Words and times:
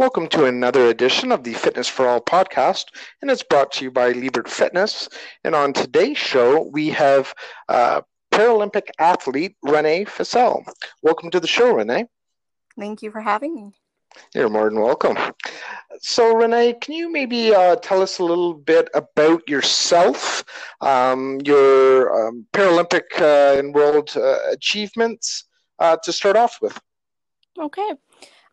Welcome 0.00 0.28
to 0.28 0.46
another 0.46 0.86
edition 0.86 1.30
of 1.30 1.44
the 1.44 1.52
Fitness 1.52 1.86
for 1.86 2.08
All 2.08 2.22
podcast, 2.22 2.86
and 3.20 3.30
it's 3.30 3.42
brought 3.42 3.70
to 3.72 3.84
you 3.84 3.90
by 3.90 4.12
Liebert 4.12 4.48
Fitness. 4.48 5.10
And 5.44 5.54
on 5.54 5.74
today's 5.74 6.16
show, 6.16 6.62
we 6.62 6.88
have 6.88 7.34
uh, 7.68 8.00
Paralympic 8.32 8.88
athlete 8.98 9.56
Renee 9.60 10.06
Foessel. 10.06 10.64
Welcome 11.02 11.30
to 11.32 11.38
the 11.38 11.46
show, 11.46 11.74
Renee. 11.74 12.06
Thank 12.78 13.02
you 13.02 13.10
for 13.10 13.20
having 13.20 13.54
me. 13.54 13.72
You're 14.34 14.48
more 14.48 14.70
than 14.70 14.80
welcome. 14.80 15.18
So, 16.00 16.34
Renee, 16.34 16.76
can 16.80 16.94
you 16.94 17.12
maybe 17.12 17.54
uh, 17.54 17.76
tell 17.76 18.00
us 18.00 18.20
a 18.20 18.24
little 18.24 18.54
bit 18.54 18.88
about 18.94 19.46
yourself, 19.50 20.42
um, 20.80 21.42
your 21.44 22.28
um, 22.28 22.46
Paralympic 22.54 23.20
uh, 23.20 23.58
and 23.58 23.74
world 23.74 24.16
uh, 24.16 24.38
achievements 24.50 25.44
uh, 25.78 25.98
to 26.04 26.10
start 26.10 26.36
off 26.36 26.56
with? 26.62 26.80
Okay. 27.58 27.92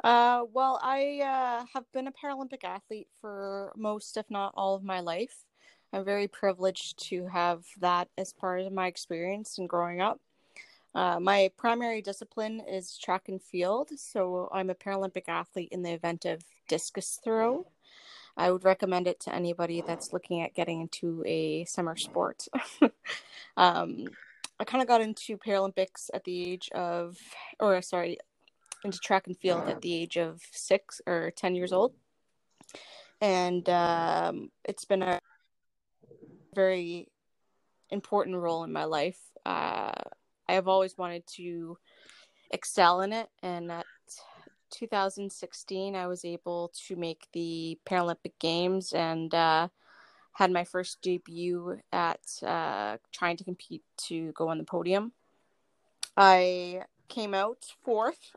Uh, 0.03 0.43
well, 0.53 0.79
I 0.83 1.21
uh, 1.21 1.65
have 1.73 1.91
been 1.91 2.07
a 2.07 2.11
Paralympic 2.11 2.63
athlete 2.63 3.07
for 3.19 3.71
most, 3.75 4.17
if 4.17 4.29
not 4.29 4.53
all, 4.55 4.75
of 4.75 4.83
my 4.83 4.99
life. 4.99 5.45
I'm 5.91 6.05
very 6.05 6.27
privileged 6.27 6.99
to 7.09 7.25
have 7.27 7.65
that 7.79 8.09
as 8.17 8.33
part 8.33 8.61
of 8.61 8.73
my 8.73 8.87
experience 8.87 9.57
in 9.57 9.67
growing 9.67 10.01
up. 10.01 10.19
Uh, 10.93 11.19
my 11.19 11.51
primary 11.57 12.01
discipline 12.01 12.61
is 12.67 12.97
track 12.97 13.29
and 13.29 13.41
field, 13.41 13.89
so 13.97 14.49
I'm 14.51 14.69
a 14.69 14.75
Paralympic 14.75 15.27
athlete 15.27 15.69
in 15.71 15.83
the 15.83 15.91
event 15.91 16.25
of 16.25 16.43
discus 16.67 17.19
throw. 17.23 17.67
I 18.35 18.51
would 18.51 18.63
recommend 18.63 19.07
it 19.07 19.19
to 19.21 19.33
anybody 19.33 19.81
that's 19.85 20.13
looking 20.13 20.41
at 20.41 20.53
getting 20.53 20.81
into 20.81 21.23
a 21.25 21.65
summer 21.65 21.95
sport. 21.95 22.47
um, 23.57 24.05
I 24.59 24.63
kind 24.63 24.81
of 24.81 24.87
got 24.87 25.01
into 25.01 25.37
Paralympics 25.37 26.09
at 26.13 26.23
the 26.23 26.51
age 26.51 26.69
of, 26.69 27.17
or 27.59 27.81
sorry, 27.81 28.17
into 28.83 28.99
track 28.99 29.27
and 29.27 29.37
field 29.37 29.67
at 29.67 29.81
the 29.81 29.93
age 29.93 30.17
of 30.17 30.41
six 30.51 31.01
or 31.05 31.31
10 31.31 31.55
years 31.55 31.73
old. 31.73 31.93
And 33.19 33.67
um, 33.69 34.51
it's 34.63 34.85
been 34.85 35.01
a 35.01 35.19
very 36.53 37.09
important 37.89 38.37
role 38.37 38.63
in 38.63 38.71
my 38.71 38.83
life. 38.83 39.19
Uh, 39.45 39.91
I 40.47 40.53
have 40.53 40.67
always 40.67 40.97
wanted 40.97 41.23
to 41.35 41.77
excel 42.51 43.01
in 43.01 43.13
it. 43.13 43.29
And 43.41 43.71
at 43.71 43.85
2016, 44.71 45.95
I 45.95 46.07
was 46.07 46.25
able 46.25 46.71
to 46.87 46.95
make 46.95 47.27
the 47.33 47.79
Paralympic 47.85 48.33
Games 48.39 48.93
and 48.93 49.33
uh, 49.33 49.69
had 50.33 50.51
my 50.51 50.63
first 50.63 51.01
debut 51.01 51.79
at 51.91 52.21
uh, 52.45 52.97
trying 53.11 53.37
to 53.37 53.43
compete 53.43 53.83
to 54.07 54.31
go 54.33 54.49
on 54.49 54.57
the 54.57 54.63
podium. 54.63 55.11
I 56.15 56.83
came 57.07 57.33
out 57.33 57.65
fourth 57.83 58.35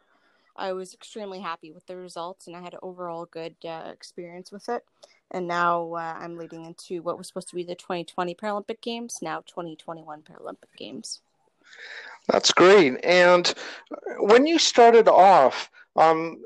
I 0.61 0.73
was 0.73 0.95
extremely 0.95 1.41
happy 1.41 1.73
with 1.73 1.87
the 1.87 1.97
results 1.97 2.47
and 2.47 2.55
I 2.55 2.61
had 2.61 2.75
an 2.75 2.81
overall 2.83 3.25
good 3.25 3.57
uh, 3.65 3.91
experience 3.93 4.53
with 4.53 4.69
it. 4.69 4.85
And 5.31 5.49
now 5.49 5.95
uh, 5.95 6.17
I'm 6.19 6.37
leading 6.37 6.67
into 6.67 7.03
what 7.03 7.17
was 7.17 7.29
supposed 7.29 7.49
to 7.49 7.57
be 7.57 7.65
the 7.65 7.75
2020 7.75 8.35
Paralympic 8.35 8.81
Games, 8.83 9.19
now 9.23 9.41
2021 9.47 10.23
Paralympic 10.23 10.77
Games. 10.77 11.23
That's 12.29 12.53
great. 12.53 13.03
And 13.05 13.53
when 14.19 14.47
you 14.47 14.59
started 14.59 15.09
off, 15.09 15.71
um, 15.97 16.43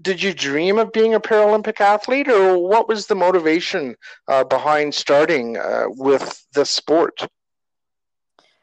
did 0.00 0.22
you 0.22 0.32
dream 0.32 0.78
of 0.78 0.92
being 0.92 1.14
a 1.14 1.20
Paralympic 1.20 1.80
athlete, 1.80 2.28
or 2.28 2.58
what 2.58 2.88
was 2.88 3.06
the 3.06 3.14
motivation 3.14 3.96
uh, 4.28 4.44
behind 4.44 4.94
starting 4.94 5.56
uh, 5.56 5.86
with 5.88 6.46
the 6.54 6.64
sport? 6.64 7.28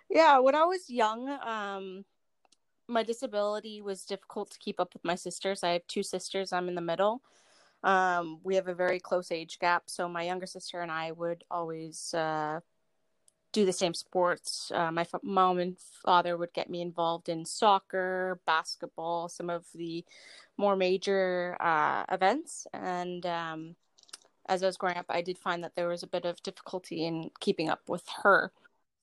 Yeah, 0.10 0.40
when 0.40 0.56
I 0.56 0.64
was 0.64 0.90
young, 0.90 1.28
um, 1.46 2.06
my 2.88 3.03
disability 3.03 3.81
was 3.81 4.05
difficult 4.05 4.52
to 4.52 4.59
keep 4.59 4.80
up 4.80 4.94
with 4.94 5.03
my 5.03 5.16
sisters. 5.16 5.64
I 5.64 5.72
have 5.72 5.88
two 5.88 6.03
sisters. 6.03 6.53
I'm 6.53 6.67
in 6.67 6.75
the 6.75 6.81
middle. 6.81 7.22
Um, 7.83 8.39
we 8.44 8.55
have 8.55 8.67
a 8.67 8.73
very 8.73 9.00
close 9.00 9.31
age 9.31 9.59
gap, 9.59 9.83
so 9.88 10.09
my 10.09 10.23
younger 10.23 10.47
sister 10.47 10.81
and 10.81 10.91
I 10.91 11.11
would 11.11 11.44
always 11.52 12.13
uh, 12.13 12.61
do 13.51 13.66
the 13.66 13.74
same 13.74 13.94
sports. 13.94 14.72
Uh, 14.74 14.91
my 14.91 15.01
f- 15.01 15.24
mom 15.24 15.59
and 15.59 15.78
father 16.03 16.35
would 16.35 16.51
get 16.53 16.69
me 16.69 16.81
involved 16.81 17.29
in 17.29 17.45
soccer, 17.45 18.40
basketball, 18.45 19.29
some 19.29 19.50
of 19.50 19.66
the 19.75 20.03
more 20.57 20.75
major 20.75 21.56
uh, 21.59 22.06
events. 22.12 22.66
And 22.74 23.25
um, 23.25 23.75
as 24.47 24.63
I 24.63 24.66
was 24.66 24.78
growing 24.78 24.97
up, 24.97 25.06
I 25.09 25.22
did 25.22 25.38
find 25.38 25.63
that 25.63 25.75
there 25.75 25.88
was 25.88 26.03
a 26.03 26.07
bit 26.07 26.25
of 26.25 26.41
difficulty 26.44 27.06
in 27.06 27.29
keeping 27.40 27.69
up 27.69 27.88
with 27.88 28.03
her. 28.24 28.51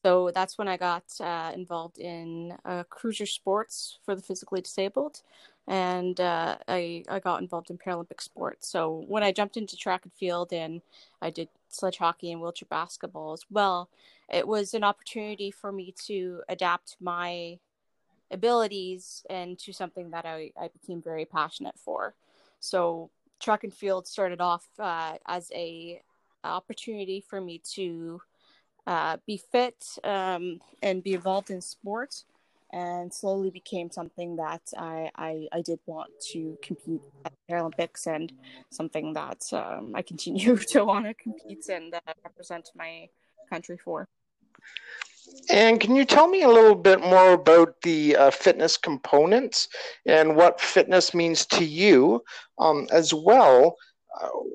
So 0.05 0.33
that's 0.33 0.59
when 0.59 0.67
I 0.69 0.77
got 0.77 1.05
uh, 1.21 1.53
involved 1.55 1.99
in 1.99 2.57
uh, 2.65 2.83
cruiser 2.91 3.27
sports 3.27 3.99
for 4.05 4.17
the 4.17 4.23
physically 4.23 4.61
disabled, 4.61 5.23
and 5.69 6.21
uh, 6.21 6.59
I 6.67 7.05
I 7.09 7.21
got 7.21 7.41
involved 7.41 7.71
in 7.71 7.79
Paralympic 7.79 8.21
sports. 8.21 8.69
So 8.69 9.05
when 9.07 9.23
I 9.23 9.31
jumped 9.31 9.57
into 9.57 9.77
track 9.77 10.03
and 10.05 10.13
field 10.13 10.53
and 10.53 10.83
I 11.21 11.31
did 11.31 11.49
sledge 11.69 11.99
hockey 11.99 12.33
and 12.33 12.41
wheelchair 12.41 12.67
basketball 12.69 13.33
as 13.33 13.45
well, 13.49 13.89
it 14.29 14.49
was 14.49 14.75
an 14.75 14.83
opportunity 14.83 15.51
for 15.53 15.71
me 15.71 15.95
to 16.07 16.43
adapt 16.49 16.97
my 17.01 17.59
abilities 18.31 19.25
into 19.31 19.73
something 19.73 20.11
that 20.11 20.25
I, 20.25 20.53
I 20.61 20.69
became 20.69 21.03
very 21.03 21.25
passionate 21.25 21.79
for. 21.79 22.15
So 22.61 23.11
track 23.41 23.65
and 23.65 23.75
field 23.75 24.07
started 24.07 24.41
off 24.41 24.67
uh, 24.79 25.15
as 25.27 25.51
a 25.55 26.03
opportunity 26.45 27.21
for 27.21 27.41
me 27.41 27.61
to 27.75 28.21
uh, 28.87 29.17
be 29.27 29.43
fit 29.51 29.85
um, 30.05 30.61
and 30.83 31.03
be 31.03 31.15
involved 31.15 31.51
in 31.51 31.61
sports 31.61 32.25
and 32.73 33.13
slowly 33.13 33.51
became 33.51 33.91
something 33.91 34.37
that 34.37 34.63
I, 34.79 35.11
I, 35.15 35.47
I 35.53 35.61
did 35.61 35.79
want 35.87 36.11
to 36.33 36.57
compete 36.63 37.03
at 37.25 37.33
the 37.33 37.53
Paralympics 37.53 38.07
and 38.07 38.33
something 38.71 39.13
that 39.13 39.43
um, 39.53 39.93
I 39.95 40.03
continue 40.03 40.57
to 40.69 40.85
want 40.85 41.05
to 41.05 41.15
compete 41.15 41.69
and 41.69 41.95
uh, 41.95 42.01
represent 42.25 42.71
my 42.75 43.09
country 43.51 43.77
for. 43.77 44.09
And 45.51 45.81
can 45.81 45.95
you 45.95 46.05
tell 46.05 46.29
me 46.29 46.43
a 46.43 46.49
little 46.49 46.75
bit 46.75 47.01
more 47.01 47.33
about 47.33 47.81
the 47.83 48.17
uh, 48.17 48.31
fitness 48.31 48.77
components 48.77 49.69
and 50.07 50.37
what 50.37 50.61
fitness 50.61 51.15
means 51.15 51.47
to 51.47 51.65
you 51.65 52.23
um, 52.59 52.89
as 52.91 53.13
well? 53.15 53.77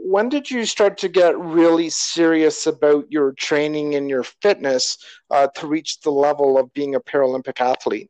When 0.07 0.29
did 0.29 0.49
you 0.49 0.65
start 0.65 0.97
to 0.99 1.09
get 1.09 1.37
really 1.37 1.89
serious 1.89 2.67
about 2.67 3.11
your 3.11 3.33
training 3.33 3.95
and 3.95 4.09
your 4.09 4.23
fitness 4.23 4.97
uh, 5.31 5.47
to 5.55 5.67
reach 5.67 5.99
the 6.01 6.11
level 6.11 6.57
of 6.57 6.73
being 6.73 6.95
a 6.95 6.99
Paralympic 6.99 7.59
athlete? 7.59 8.09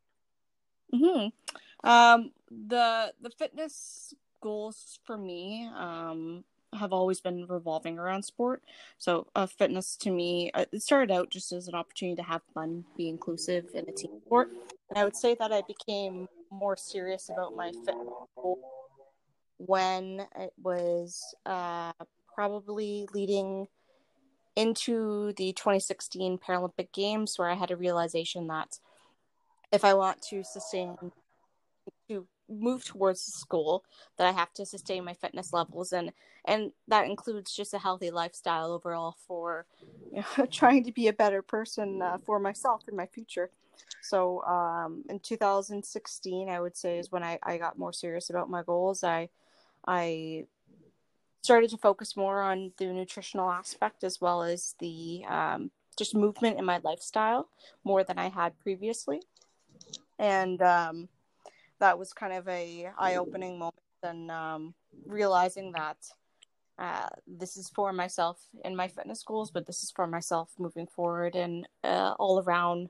Hmm. 0.94 1.28
Um, 1.84 2.32
the 2.50 3.14
the 3.22 3.30
fitness 3.38 4.14
goals 4.42 5.00
for 5.04 5.18
me 5.18 5.70
um, 5.76 6.44
have 6.74 6.94
always 6.94 7.22
been 7.22 7.46
revolving 7.48 7.98
around 7.98 8.24
sport. 8.24 8.64
So, 8.98 9.28
uh, 9.36 9.48
fitness 9.48 9.96
to 9.98 10.12
me, 10.12 10.52
uh, 10.54 10.66
it 10.72 10.82
started 10.82 11.14
out 11.14 11.30
just 11.30 11.52
as 11.52 11.68
an 11.68 11.76
opportunity 11.76 12.16
to 12.18 12.28
have 12.28 12.42
fun, 12.54 12.84
be 12.96 13.10
inclusive 13.10 13.66
in 13.74 13.88
a 13.88 13.92
team 13.92 14.20
sport. 14.26 14.50
And 14.90 14.98
I 14.98 15.04
would 15.04 15.16
say 15.16 15.36
that 15.40 15.52
I 15.52 15.62
became 15.68 16.28
more 16.52 16.78
serious 16.78 17.30
about 17.30 17.56
my 17.56 17.72
fitness 17.72 18.14
goals 18.36 18.60
when 19.58 20.26
it 20.38 20.54
was 20.62 21.36
uh, 21.46 21.92
probably 22.34 23.08
leading 23.14 23.68
into 24.56 25.34
the 25.34 25.54
2016 25.54 26.40
Paralympic 26.40 26.92
Games, 26.92 27.38
where 27.38 27.50
I 27.50 27.56
had 27.56 27.72
a 27.72 27.78
realization 27.78 28.48
that 28.48 28.80
if 29.72 29.84
I 29.84 29.94
want 29.94 30.22
to 30.30 30.44
sustain, 30.44 30.96
to 32.10 32.26
move 32.50 32.86
towards 32.86 33.44
goal, 33.50 33.84
that 34.18 34.28
I 34.28 34.32
have 34.32 34.54
to 34.54 34.66
sustain 34.66 35.04
my 35.04 35.14
fitness 35.14 35.54
levels, 35.54 35.94
and 35.94 36.12
and 36.46 36.72
that 36.88 37.06
includes 37.06 37.56
just 37.56 37.74
a 37.74 37.80
healthy 37.80 38.10
lifestyle 38.10 38.72
overall 38.72 39.16
for 39.28 39.66
you 40.12 40.24
know, 40.38 40.46
trying 40.52 40.84
to 40.86 40.92
be 40.92 41.08
a 41.08 41.14
better 41.14 41.42
person 41.42 42.02
uh, 42.02 42.18
for 42.26 42.40
myself 42.40 42.84
in 42.88 42.96
my 42.96 43.06
future. 43.06 43.50
So 44.02 44.42
um, 44.44 45.04
in 45.10 45.20
2016, 45.20 46.50
I 46.50 46.60
would 46.60 46.78
say 46.78 46.98
is 46.98 47.12
when 47.12 47.24
I, 47.24 47.40
I 47.44 47.58
got 47.58 47.78
more 47.78 47.94
serious 47.94 48.30
about 48.30 48.50
my 48.50 48.64
goals. 48.64 49.04
I 49.04 49.30
I 49.88 50.46
started 51.42 51.70
to 51.70 51.78
focus 51.78 52.18
more 52.18 52.42
on 52.42 52.74
the 52.78 52.88
nutritional 52.88 53.50
aspect 53.50 54.04
as 54.04 54.20
well 54.20 54.44
as 54.44 54.76
the 54.80 55.24
um, 55.28 55.72
just 55.98 56.14
movement 56.14 56.60
in 56.60 56.66
my 56.66 56.80
lifestyle 56.84 57.48
more 57.84 58.04
than 58.04 58.20
I 58.20 58.30
had 58.30 58.60
previously, 58.60 59.22
and 60.20 60.62
um, 60.62 61.10
that 61.80 61.98
was 61.98 62.14
kind 62.14 62.34
of 62.34 62.48
a 62.48 62.90
eye-opening 62.98 63.58
moment 63.58 63.76
and 64.04 64.30
um, 64.30 64.74
realizing 65.06 65.72
that 65.72 65.98
uh, 66.80 67.08
this 67.26 67.58
is 67.58 67.70
for 67.70 67.92
myself 67.92 68.40
in 68.64 68.76
my 68.76 68.88
fitness 68.88 69.24
goals, 69.24 69.50
but 69.50 69.66
this 69.66 69.84
is 69.84 69.92
for 69.92 70.06
myself 70.06 70.50
moving 70.60 70.86
forward 70.86 71.36
and 71.36 71.68
uh, 71.84 72.14
all 72.20 72.40
around 72.40 72.90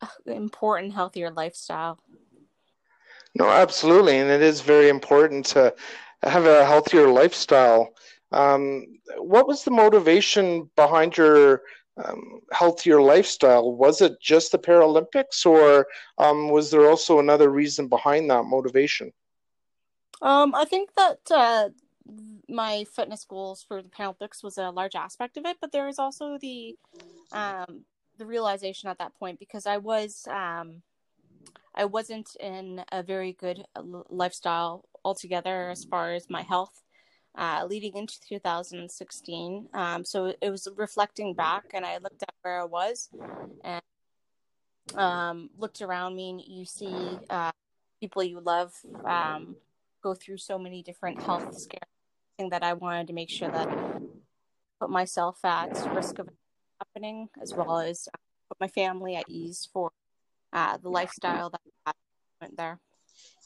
uh, 0.00 0.06
important, 0.26 0.94
healthier 0.94 1.30
lifestyle. 1.30 1.98
No, 3.38 3.48
absolutely, 3.48 4.18
and 4.18 4.28
it 4.28 4.42
is 4.42 4.60
very 4.60 4.88
important 4.88 5.46
to 5.46 5.72
have 6.24 6.46
a 6.46 6.66
healthier 6.66 7.08
lifestyle. 7.08 7.94
Um, 8.32 8.98
what 9.18 9.46
was 9.46 9.62
the 9.62 9.70
motivation 9.70 10.68
behind 10.74 11.16
your 11.16 11.62
um, 12.04 12.40
healthier 12.50 13.00
lifestyle? 13.00 13.76
Was 13.76 14.00
it 14.00 14.20
just 14.20 14.50
the 14.50 14.58
Paralympics, 14.58 15.46
or 15.46 15.86
um, 16.18 16.50
was 16.50 16.72
there 16.72 16.90
also 16.90 17.20
another 17.20 17.48
reason 17.48 17.86
behind 17.86 18.28
that 18.28 18.42
motivation? 18.42 19.12
Um, 20.20 20.52
I 20.52 20.64
think 20.64 20.90
that 20.96 21.20
uh, 21.30 21.68
my 22.48 22.84
fitness 22.92 23.24
goals 23.24 23.62
for 23.62 23.82
the 23.82 23.88
Paralympics 23.88 24.42
was 24.42 24.58
a 24.58 24.70
large 24.70 24.96
aspect 24.96 25.36
of 25.36 25.44
it, 25.46 25.58
but 25.60 25.70
there 25.70 25.86
was 25.86 26.00
also 26.00 26.38
the 26.40 26.76
um, 27.30 27.84
the 28.18 28.26
realization 28.26 28.88
at 28.88 28.98
that 28.98 29.14
point 29.14 29.38
because 29.38 29.64
I 29.64 29.76
was 29.76 30.26
um, 30.28 30.82
I 31.74 31.84
wasn't 31.84 32.36
in 32.40 32.84
a 32.90 33.02
very 33.02 33.32
good 33.32 33.64
uh, 33.76 33.82
lifestyle 34.08 34.84
altogether 35.04 35.70
as 35.70 35.84
far 35.84 36.12
as 36.12 36.28
my 36.28 36.42
health 36.42 36.82
uh, 37.36 37.64
leading 37.68 37.94
into 37.96 38.20
2016. 38.28 39.68
Um, 39.72 40.04
so 40.04 40.34
it 40.40 40.50
was 40.50 40.68
reflecting 40.76 41.34
back, 41.34 41.66
and 41.72 41.86
I 41.86 41.98
looked 41.98 42.22
at 42.22 42.34
where 42.42 42.60
I 42.60 42.64
was 42.64 43.08
and 43.62 43.82
um, 44.96 45.50
looked 45.56 45.80
around 45.80 46.16
me, 46.16 46.30
and 46.30 46.42
you 46.44 46.64
see 46.64 46.92
uh, 47.30 47.52
people 48.00 48.22
you 48.22 48.40
love 48.40 48.74
um, 49.04 49.56
go 50.02 50.14
through 50.14 50.38
so 50.38 50.58
many 50.58 50.82
different 50.82 51.22
health 51.22 51.56
scares. 51.56 51.82
That 52.50 52.62
I 52.62 52.74
wanted 52.74 53.08
to 53.08 53.12
make 53.12 53.30
sure 53.30 53.50
that 53.50 53.68
I 53.68 53.98
put 54.80 54.90
myself 54.90 55.44
at 55.44 55.70
risk 55.92 56.20
of 56.20 56.28
happening, 56.80 57.28
as 57.42 57.52
well 57.52 57.80
as 57.80 58.08
put 58.48 58.60
my 58.60 58.68
family 58.68 59.16
at 59.16 59.24
ease 59.28 59.68
for 59.72 59.90
uh, 60.52 60.76
the 60.78 60.88
lifestyle 60.88 61.50
that 61.50 61.94
went 62.40 62.56
there. 62.56 62.78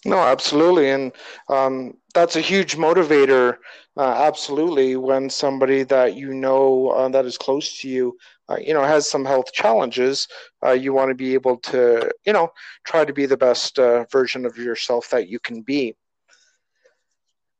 No, 0.04 0.18
absolutely, 0.18 0.90
and 0.90 1.12
um, 1.48 1.94
that's 2.12 2.34
a 2.34 2.40
huge 2.40 2.76
motivator. 2.76 3.58
Uh, 3.96 4.24
absolutely, 4.26 4.96
when 4.96 5.30
somebody 5.30 5.84
that 5.84 6.16
you 6.16 6.34
know 6.34 6.88
uh, 6.88 7.08
that 7.10 7.24
is 7.24 7.38
close 7.38 7.80
to 7.80 7.88
you, 7.88 8.16
uh, 8.48 8.56
you 8.56 8.74
know, 8.74 8.82
has 8.82 9.08
some 9.08 9.24
health 9.24 9.52
challenges, 9.52 10.26
uh, 10.64 10.72
you 10.72 10.92
want 10.92 11.08
to 11.10 11.14
be 11.14 11.34
able 11.34 11.56
to, 11.58 12.10
you 12.26 12.32
know, 12.32 12.50
try 12.84 13.04
to 13.04 13.12
be 13.12 13.26
the 13.26 13.36
best 13.36 13.78
uh, 13.78 14.04
version 14.10 14.44
of 14.44 14.56
yourself 14.56 15.08
that 15.10 15.28
you 15.28 15.38
can 15.38 15.62
be. 15.62 15.94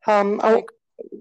Um, 0.06 0.41
I 0.43 0.65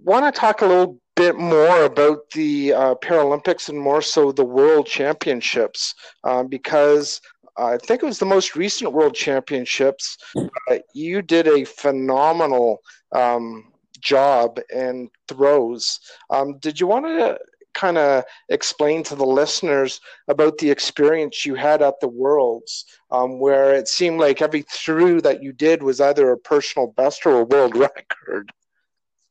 want 0.03 0.33
to 0.33 0.37
talk 0.37 0.61
a 0.61 0.65
little 0.65 0.99
bit 1.15 1.35
more 1.35 1.83
about 1.83 2.29
the 2.31 2.73
uh, 2.73 2.95
Paralympics 2.95 3.69
and 3.69 3.79
more 3.79 4.01
so 4.01 4.31
the 4.31 4.43
World 4.45 4.87
Championships 4.87 5.93
um, 6.23 6.47
because 6.47 7.21
I 7.61 7.77
think 7.77 8.01
it 8.01 8.05
was 8.05 8.19
the 8.19 8.25
most 8.25 8.55
recent 8.55 8.91
World 8.91 9.13
Championships. 9.13 10.17
Uh, 10.35 10.79
you 10.93 11.21
did 11.21 11.47
a 11.47 11.63
phenomenal 11.63 12.81
um, 13.11 13.71
job 13.99 14.59
and 14.73 15.09
throws. 15.27 15.99
Um, 16.29 16.57
did 16.59 16.79
you 16.79 16.87
want 16.87 17.05
to 17.05 17.37
kind 17.73 17.97
of 17.97 18.23
explain 18.49 19.03
to 19.03 19.15
the 19.15 19.25
listeners 19.25 20.01
about 20.27 20.57
the 20.57 20.69
experience 20.69 21.45
you 21.45 21.55
had 21.55 21.81
at 21.81 21.99
the 22.01 22.07
Worlds, 22.07 22.85
um, 23.11 23.39
where 23.39 23.73
it 23.73 23.87
seemed 23.87 24.19
like 24.19 24.41
every 24.41 24.63
throw 24.63 25.19
that 25.21 25.41
you 25.41 25.53
did 25.53 25.81
was 25.81 26.01
either 26.01 26.31
a 26.31 26.37
personal 26.37 26.87
best 26.87 27.25
or 27.25 27.39
a 27.39 27.45
world 27.45 27.75
record? 27.77 28.51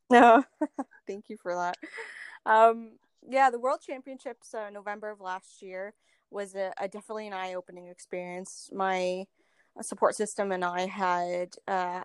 No, 0.09 0.45
thank 1.07 1.29
you 1.29 1.37
for 1.37 1.55
that. 1.55 1.77
Um, 2.47 2.93
yeah, 3.29 3.51
the 3.51 3.61
World 3.61 3.81
Championships, 3.87 4.55
uh, 4.55 4.71
November 4.71 5.11
of 5.11 5.21
last 5.21 5.63
year 5.63 5.93
was 6.31 6.55
a, 6.55 6.73
a 6.79 6.89
definitely 6.89 7.27
an 7.27 7.33
eye 7.33 7.55
opening 7.55 7.89
experience. 7.89 8.71
My 8.73 9.27
support 9.83 10.15
system 10.15 10.53
and 10.53 10.65
I 10.65 10.87
had 10.87 11.55
uh, 11.67 12.03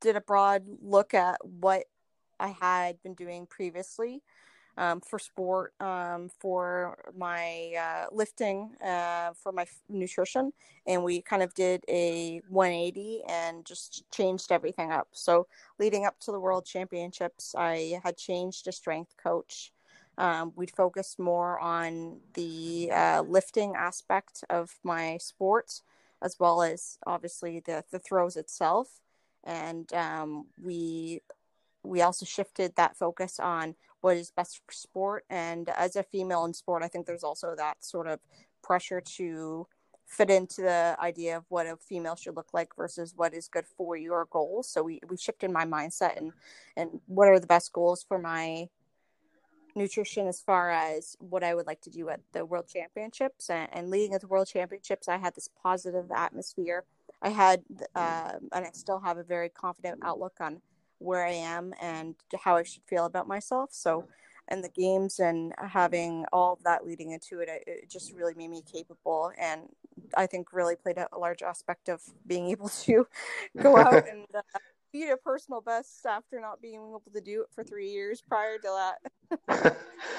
did 0.00 0.16
a 0.16 0.20
broad 0.20 0.64
look 0.82 1.14
at 1.14 1.38
what 1.42 1.84
I 2.38 2.48
had 2.48 3.02
been 3.02 3.14
doing 3.14 3.46
previously 3.46 4.22
um, 4.78 5.00
for 5.00 5.18
sport, 5.18 5.72
um, 5.80 6.28
for 6.38 6.98
my 7.16 7.72
uh, 7.78 8.06
lifting, 8.12 8.72
uh, 8.84 9.32
for 9.32 9.52
my 9.52 9.66
nutrition, 9.88 10.52
and 10.86 11.02
we 11.02 11.22
kind 11.22 11.42
of 11.42 11.54
did 11.54 11.82
a 11.88 12.42
180 12.48 13.22
and 13.28 13.64
just 13.64 14.04
changed 14.12 14.52
everything 14.52 14.92
up. 14.92 15.08
So, 15.12 15.46
leading 15.78 16.04
up 16.04 16.18
to 16.20 16.32
the 16.32 16.40
World 16.40 16.66
Championships, 16.66 17.54
I 17.56 18.00
had 18.04 18.16
changed 18.16 18.68
a 18.68 18.72
strength 18.72 19.14
coach. 19.16 19.72
Um, 20.18 20.52
we'd 20.56 20.74
focused 20.74 21.18
more 21.18 21.58
on 21.58 22.20
the 22.34 22.90
uh, 22.92 23.22
lifting 23.26 23.74
aspect 23.76 24.44
of 24.48 24.78
my 24.82 25.18
sport, 25.18 25.82
as 26.22 26.36
well 26.40 26.62
as 26.62 26.98
obviously 27.06 27.60
the 27.60 27.84
the 27.90 27.98
throws 27.98 28.36
itself, 28.36 29.00
and 29.44 29.92
um, 29.92 30.46
we 30.62 31.20
we 31.82 32.02
also 32.02 32.26
shifted 32.26 32.74
that 32.76 32.96
focus 32.96 33.38
on 33.38 33.76
what 34.00 34.16
is 34.16 34.30
best 34.30 34.60
for 34.64 34.72
sport. 34.72 35.24
And 35.30 35.68
as 35.70 35.96
a 35.96 36.02
female 36.02 36.44
in 36.44 36.54
sport, 36.54 36.82
I 36.82 36.88
think 36.88 37.06
there's 37.06 37.24
also 37.24 37.54
that 37.56 37.84
sort 37.84 38.06
of 38.06 38.20
pressure 38.62 39.00
to 39.00 39.66
fit 40.06 40.30
into 40.30 40.62
the 40.62 40.96
idea 41.00 41.36
of 41.36 41.44
what 41.48 41.66
a 41.66 41.76
female 41.76 42.16
should 42.16 42.36
look 42.36 42.52
like 42.52 42.74
versus 42.76 43.14
what 43.16 43.34
is 43.34 43.48
good 43.48 43.66
for 43.76 43.96
your 43.96 44.26
goals. 44.30 44.68
So 44.68 44.82
we, 44.82 45.00
we 45.08 45.16
shifted 45.16 45.50
my 45.50 45.64
mindset 45.64 46.16
and, 46.16 46.32
and 46.76 47.00
what 47.06 47.28
are 47.28 47.40
the 47.40 47.46
best 47.46 47.72
goals 47.72 48.04
for 48.06 48.18
my 48.18 48.68
nutrition 49.76 50.26
as 50.26 50.40
far 50.40 50.70
as 50.70 51.16
what 51.20 51.44
I 51.44 51.54
would 51.54 51.66
like 51.66 51.80
to 51.82 51.90
do 51.90 52.08
at 52.08 52.20
the 52.32 52.44
World 52.44 52.66
Championships 52.66 53.50
and, 53.50 53.68
and 53.72 53.90
leading 53.90 54.14
at 54.14 54.22
the 54.22 54.26
World 54.26 54.48
Championships. 54.48 55.08
I 55.08 55.18
had 55.18 55.34
this 55.34 55.48
positive 55.62 56.10
atmosphere. 56.10 56.84
I 57.22 57.28
had, 57.28 57.62
uh, 57.94 58.32
and 58.52 58.64
I 58.64 58.70
still 58.72 59.00
have 59.00 59.18
a 59.18 59.22
very 59.22 59.48
confident 59.48 60.00
outlook 60.02 60.34
on 60.40 60.60
where 60.98 61.24
I 61.24 61.32
am 61.32 61.74
and 61.80 62.14
how 62.42 62.56
I 62.56 62.62
should 62.62 62.82
feel 62.86 63.04
about 63.04 63.28
myself. 63.28 63.70
So, 63.72 64.04
and 64.48 64.62
the 64.62 64.68
games 64.68 65.18
and 65.18 65.52
having 65.58 66.24
all 66.32 66.54
of 66.54 66.62
that 66.62 66.86
leading 66.86 67.10
into 67.10 67.40
it, 67.40 67.48
it 67.66 67.90
just 67.90 68.12
really 68.12 68.34
made 68.34 68.50
me 68.50 68.62
capable. 68.62 69.32
And 69.38 69.62
I 70.16 70.26
think 70.26 70.52
really 70.52 70.76
played 70.76 70.98
a 70.98 71.18
large 71.18 71.42
aspect 71.42 71.88
of 71.88 72.02
being 72.26 72.46
able 72.50 72.68
to 72.68 73.06
go 73.60 73.76
out 73.76 74.08
and 74.08 74.26
uh, 74.34 74.58
beat 74.96 75.10
a 75.10 75.16
personal 75.16 75.60
best 75.60 76.06
after 76.06 76.40
not 76.40 76.62
being 76.62 76.76
able 76.76 77.02
to 77.12 77.20
do 77.20 77.42
it 77.42 77.48
for 77.54 77.62
three 77.62 77.90
years 77.90 78.22
prior 78.22 78.56
to 78.58 78.88
that. 79.50 79.76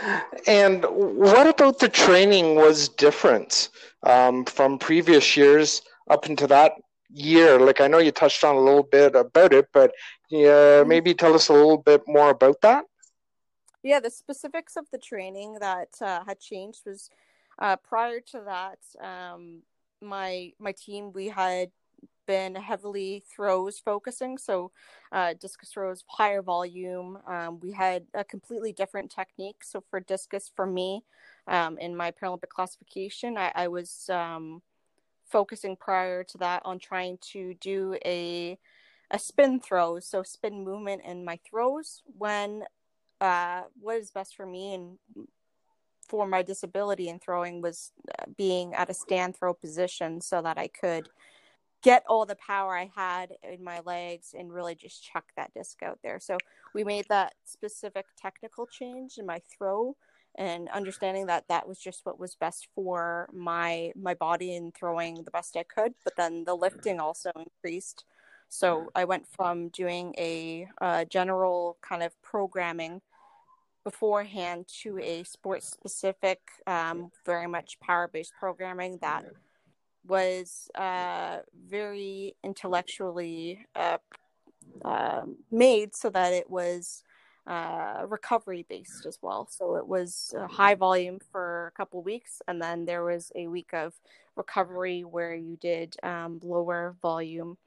and 0.48 0.84
what 0.84 1.48
about 1.48 1.80
the 1.80 1.90
training 1.90 2.56
was 2.56 2.90
different 2.90 3.70
um, 4.04 4.46
from 4.46 4.78
previous 4.78 5.36
years 5.36 5.82
up 6.10 6.28
into 6.28 6.46
that 6.46 6.74
year? 7.10 7.60
Like 7.60 7.82
I 7.82 7.88
know 7.88 7.98
you 7.98 8.12
touched 8.12 8.44
on 8.44 8.56
a 8.56 8.60
little 8.60 8.84
bit 8.84 9.16
about 9.16 9.52
it, 9.52 9.68
but 9.74 9.94
yeah, 10.30 10.82
mm-hmm. 10.82 10.90
maybe 10.90 11.14
tell 11.14 11.34
us 11.34 11.50
a 11.50 11.54
little 11.54 11.78
bit 11.78 12.02
more 12.08 12.30
about 12.30 12.62
that. 12.62 12.86
Yeah, 13.82 14.00
the 14.00 14.12
specifics 14.12 14.76
of 14.76 14.86
the 14.92 14.98
training 15.00 15.58
that 15.60 15.90
uh, 16.02 16.24
had 16.26 16.40
changed 16.40 16.82
was 16.86 17.10
uh, 17.58 17.78
prior 17.78 18.20
to 18.32 18.44
that. 18.46 18.80
Um, 19.04 19.64
my 20.02 20.52
my 20.60 20.74
team 20.74 21.12
we 21.12 21.28
had 21.30 21.72
been 22.28 22.54
heavily 22.54 23.24
throws 23.34 23.80
focusing, 23.80 24.38
so 24.38 24.72
uh, 25.12 25.34
discus 25.40 25.72
throws 25.72 26.04
higher 26.08 26.44
volume. 26.44 27.18
Um, 27.28 27.60
we 27.60 27.72
had 27.72 28.06
a 28.14 28.24
completely 28.24 28.74
different 28.74 29.10
technique. 29.10 29.64
So 29.64 29.84
for 29.90 30.00
discus, 30.00 30.52
for 30.56 30.68
me, 30.68 31.04
um, 31.48 31.80
in 31.80 31.96
my 31.96 32.12
Paralympic 32.12 32.50
classification, 32.50 33.38
I, 33.38 33.52
I 33.56 33.68
was 33.70 34.10
um, 34.10 34.62
focusing 35.26 35.76
prior 35.76 36.24
to 36.26 36.38
that 36.38 36.62
on 36.66 36.78
trying 36.78 37.18
to 37.32 37.56
do 37.56 37.98
a 38.06 38.60
a 39.10 39.18
spin 39.18 39.62
throw, 39.62 40.00
so 40.02 40.22
spin 40.22 40.66
movement 40.66 41.02
in 41.06 41.24
my 41.24 41.40
throws 41.50 42.04
when 42.18 42.64
uh, 43.22 43.62
what 43.80 43.98
is 43.98 44.12
best 44.12 44.36
for 44.36 44.46
me 44.46 44.74
and 44.74 44.98
for 46.08 46.28
my 46.28 46.42
disability 46.42 47.10
in 47.10 47.20
throwing 47.20 47.62
was 47.62 47.92
uh, 48.20 48.26
being 48.38 48.74
at 48.74 48.90
a 48.90 48.94
stand 48.94 49.36
throw 49.36 49.54
position 49.54 50.22
so 50.22 50.42
that 50.42 50.58
I 50.58 50.68
could 50.68 51.10
get 51.88 52.04
all 52.10 52.26
the 52.26 52.36
power 52.36 52.76
I 52.76 52.92
had 52.94 53.32
in 53.50 53.64
my 53.64 53.80
legs 53.86 54.36
and 54.38 54.52
really 54.52 54.76
just 54.76 55.02
chuck 55.02 55.24
that 55.38 55.54
disc 55.54 55.82
out 55.82 56.00
there. 56.04 56.20
So 56.20 56.38
we 56.74 56.84
made 56.84 57.06
that 57.08 57.32
specific 57.46 58.08
technical 58.22 58.68
change 58.68 59.18
in 59.18 59.26
my 59.26 59.40
throw 59.40 59.96
and 60.36 60.68
understanding 60.68 61.28
that 61.28 61.46
that 61.48 61.66
was 61.66 61.80
just 61.80 62.06
what 62.06 62.20
was 62.20 62.36
best 62.36 62.68
for 62.76 63.30
my 63.32 63.94
my 63.96 64.14
body 64.14 64.54
and 64.58 64.76
throwing 64.76 65.24
the 65.24 65.32
best 65.32 65.56
I 65.56 65.64
could 65.64 65.94
but 66.04 66.18
then 66.18 66.44
the 66.44 66.54
lifting 66.54 67.00
also 67.00 67.32
increased 67.36 68.04
so 68.50 68.92
I 68.94 69.06
went 69.06 69.26
from 69.26 69.70
doing 69.70 70.14
a, 70.18 70.68
a 70.80 71.06
general 71.06 71.78
kind 71.82 72.04
of 72.04 72.12
programming 72.22 73.02
beforehand 73.84 74.68
to 74.84 75.00
a 75.00 75.24
sports 75.24 75.68
specific 75.72 76.40
um, 76.68 77.12
very 77.26 77.48
much 77.48 77.80
power 77.80 78.08
based 78.08 78.34
programming 78.40 79.00
that 79.02 79.24
was 80.08 80.70
uh, 80.76 81.40
very 81.68 82.36
intellectually 82.44 83.66
uh, 83.76 83.98
uh, 84.84 85.24
made 85.52 85.96
so 85.96 86.10
that 86.10 86.34
it 86.34 86.50
was 86.50 87.04
uh, 87.46 88.04
recovery 88.08 88.66
based 88.70 89.06
as 89.06 89.20
well. 89.22 89.48
So 89.50 89.76
it 89.76 89.88
was 89.88 90.34
high 90.50 90.76
volume 90.76 91.20
for 91.32 91.68
a 91.68 91.78
couple 91.78 92.02
weeks, 92.02 92.42
and 92.48 92.62
then 92.62 92.86
there 92.86 93.04
was 93.04 93.32
a 93.36 93.48
week 93.48 93.74
of 93.74 93.94
recovery 94.36 95.04
where 95.04 95.34
you 95.36 95.58
did 95.58 95.96
um, 96.04 96.40
lower 96.44 96.96
volume 97.02 97.58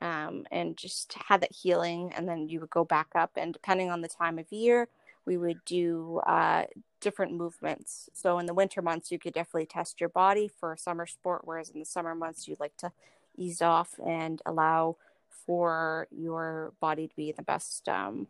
um, 0.00 0.44
and 0.50 0.76
just 0.76 1.14
had 1.28 1.40
that 1.42 1.52
healing. 1.52 2.12
And 2.16 2.28
then 2.28 2.48
you 2.48 2.60
would 2.60 2.70
go 2.70 2.84
back 2.84 3.08
up, 3.14 3.32
and 3.36 3.52
depending 3.52 3.90
on 3.90 4.00
the 4.00 4.08
time 4.08 4.38
of 4.38 4.50
year, 4.50 4.88
we 5.26 5.36
would 5.36 5.64
do 5.64 6.20
uh, 6.26 6.64
different 7.00 7.32
movements. 7.32 8.08
So 8.14 8.38
in 8.38 8.46
the 8.46 8.54
winter 8.54 8.80
months, 8.80 9.10
you 9.10 9.18
could 9.18 9.34
definitely 9.34 9.66
test 9.66 10.00
your 10.00 10.08
body 10.08 10.48
for 10.48 10.76
summer 10.76 11.06
sport, 11.06 11.42
whereas 11.44 11.68
in 11.70 11.80
the 11.80 11.84
summer 11.84 12.14
months, 12.14 12.48
you'd 12.48 12.60
like 12.60 12.76
to 12.78 12.92
ease 13.36 13.60
off 13.60 13.98
and 14.04 14.40
allow 14.46 14.96
for 15.28 16.08
your 16.10 16.72
body 16.80 17.06
to 17.08 17.16
be 17.16 17.32
the 17.32 17.42
best 17.42 17.88
um, 17.88 18.26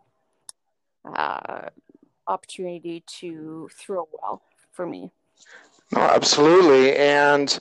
uh, 1.14 1.68
opportunity 2.26 3.02
to 3.06 3.68
throw 3.72 4.08
well 4.12 4.42
for 4.72 4.86
me. 4.86 5.10
No, 5.92 6.00
absolutely. 6.00 6.96
And 6.96 7.56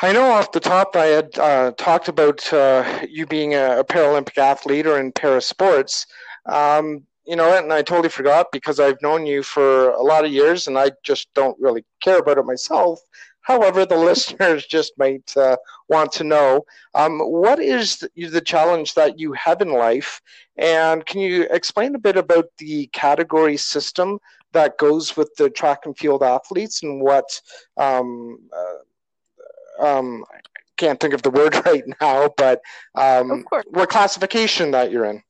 I 0.00 0.12
know 0.12 0.30
off 0.30 0.52
the 0.52 0.60
top 0.60 0.96
I 0.96 1.06
had 1.06 1.38
uh, 1.38 1.72
talked 1.72 2.08
about 2.08 2.52
uh, 2.52 3.00
you 3.08 3.26
being 3.26 3.54
a, 3.54 3.80
a, 3.80 3.84
Paralympic 3.84 4.36
athlete 4.36 4.86
or 4.86 4.98
in 4.98 5.12
para 5.12 5.40
sports. 5.40 6.06
Um, 6.46 7.06
you 7.26 7.36
know, 7.36 7.56
and 7.56 7.72
I 7.72 7.82
totally 7.82 8.08
forgot 8.08 8.50
because 8.52 8.80
I've 8.80 9.00
known 9.00 9.26
you 9.26 9.42
for 9.42 9.90
a 9.90 10.02
lot 10.02 10.24
of 10.24 10.32
years 10.32 10.66
and 10.66 10.76
I 10.76 10.90
just 11.02 11.32
don't 11.34 11.58
really 11.60 11.84
care 12.02 12.18
about 12.18 12.38
it 12.38 12.44
myself. 12.44 13.00
However, 13.42 13.84
the 13.84 13.96
listeners 14.10 14.66
just 14.66 14.92
might 14.98 15.36
uh, 15.36 15.56
want 15.88 16.12
to 16.12 16.24
know 16.24 16.64
um, 16.94 17.18
what 17.18 17.58
is 17.60 17.98
the, 17.98 18.42
challenge 18.44 18.94
that 18.94 19.18
you 19.18 19.32
have 19.32 19.60
in 19.60 19.70
life, 19.70 20.20
and 20.56 21.04
can 21.06 21.20
you 21.20 21.46
explain 21.50 21.94
a 21.94 21.98
bit 21.98 22.16
about 22.16 22.46
the 22.58 22.86
category 22.88 23.56
system 23.56 24.18
that 24.52 24.78
goes 24.78 25.16
with 25.16 25.34
the 25.36 25.48
track 25.48 25.86
and 25.86 25.96
field 25.96 26.22
athletes 26.22 26.82
and 26.82 27.00
what 27.00 27.40
um, 27.76 28.38
uh, 28.52 29.84
um, 29.84 30.24
I 30.30 30.40
can't 30.76 31.00
think 31.00 31.14
of 31.14 31.22
the 31.22 31.30
word 31.38 31.54
right 31.66 31.84
now, 32.00 32.30
but 32.36 32.60
um, 32.94 33.44
what 33.70 33.88
classification 33.88 34.72
that 34.72 34.90
you're 34.90 35.06
in? 35.06 35.22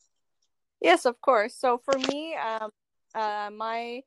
Yes, 0.82 1.04
of 1.06 1.20
course. 1.20 1.54
So 1.54 1.78
for 1.78 1.96
me, 1.96 2.34
um, 2.34 2.70
uh, 3.14 3.50
my 3.56 4.02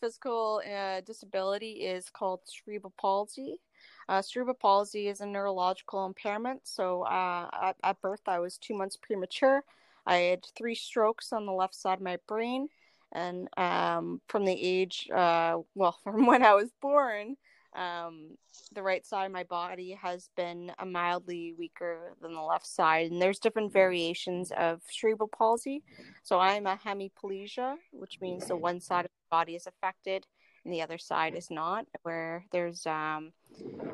physical 0.00 0.60
uh, 0.70 1.00
disability 1.00 1.72
is 1.86 2.10
called 2.10 2.40
cerebral 2.44 2.92
palsy. 3.00 3.60
Uh, 4.08 4.20
cerebral 4.20 4.54
palsy 4.54 5.08
is 5.08 5.20
a 5.22 5.26
neurological 5.26 6.04
impairment. 6.04 6.60
So 6.64 7.02
uh, 7.02 7.48
at, 7.62 7.76
at, 7.82 8.00
birth, 8.02 8.20
I 8.26 8.40
was 8.40 8.58
two 8.58 8.74
months 8.74 8.96
premature. 8.96 9.62
I 10.06 10.16
had 10.16 10.44
three 10.56 10.74
strokes 10.74 11.32
on 11.32 11.46
the 11.46 11.52
left 11.52 11.74
side 11.74 11.94
of 11.98 12.04
my 12.04 12.18
brain. 12.28 12.68
And 13.12 13.48
um, 13.56 14.20
from 14.28 14.44
the 14.44 14.52
age, 14.52 15.08
uh, 15.14 15.58
well, 15.74 15.96
from 16.04 16.26
when 16.26 16.42
I 16.42 16.52
was 16.54 16.70
born, 16.82 17.36
um, 17.74 18.36
the 18.72 18.82
right 18.82 19.04
side 19.04 19.26
of 19.26 19.32
my 19.32 19.44
body 19.44 19.92
has 20.00 20.30
been 20.36 20.72
a 20.78 20.86
mildly 20.86 21.54
weaker 21.58 22.14
than 22.20 22.34
the 22.34 22.40
left 22.42 22.66
side, 22.66 23.10
and 23.10 23.20
there's 23.20 23.38
different 23.38 23.72
variations 23.72 24.50
of 24.56 24.80
cerebral 24.90 25.28
palsy. 25.28 25.82
So 26.22 26.38
I'm 26.38 26.66
a 26.66 26.76
hemiplegia, 26.76 27.76
which 27.92 28.20
means 28.20 28.46
the 28.46 28.56
one 28.56 28.80
side 28.80 29.04
of 29.04 29.10
the 29.10 29.36
body 29.36 29.54
is 29.54 29.66
affected 29.66 30.26
and 30.64 30.74
the 30.74 30.82
other 30.82 30.98
side 30.98 31.34
is 31.34 31.50
not. 31.50 31.86
Where 32.02 32.44
there's 32.52 32.86
um, 32.86 33.32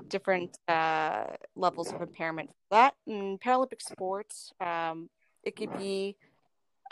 different 0.09 0.59
uh, 0.69 1.27
levels 1.55 1.93
of 1.93 2.03
impairment 2.03 2.51
for 2.51 2.55
that. 2.71 2.95
In 3.07 3.39
Paralympic 3.39 3.81
sports, 3.81 4.53
um, 4.61 5.09
it 5.43 5.57
could 5.57 5.77
be 5.79 6.17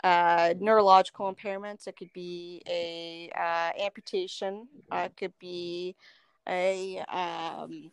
uh, 0.03 0.53
neurological 0.59 1.33
impairments. 1.33 1.87
It 1.87 1.97
could 1.97 2.13
be 2.13 2.61
a 2.67 3.29
uh, 3.37 3.83
amputation. 3.83 4.67
Uh, 4.91 5.07
it 5.07 5.17
could 5.17 5.33
be 5.39 5.95
a 6.47 6.99
um 7.09 7.91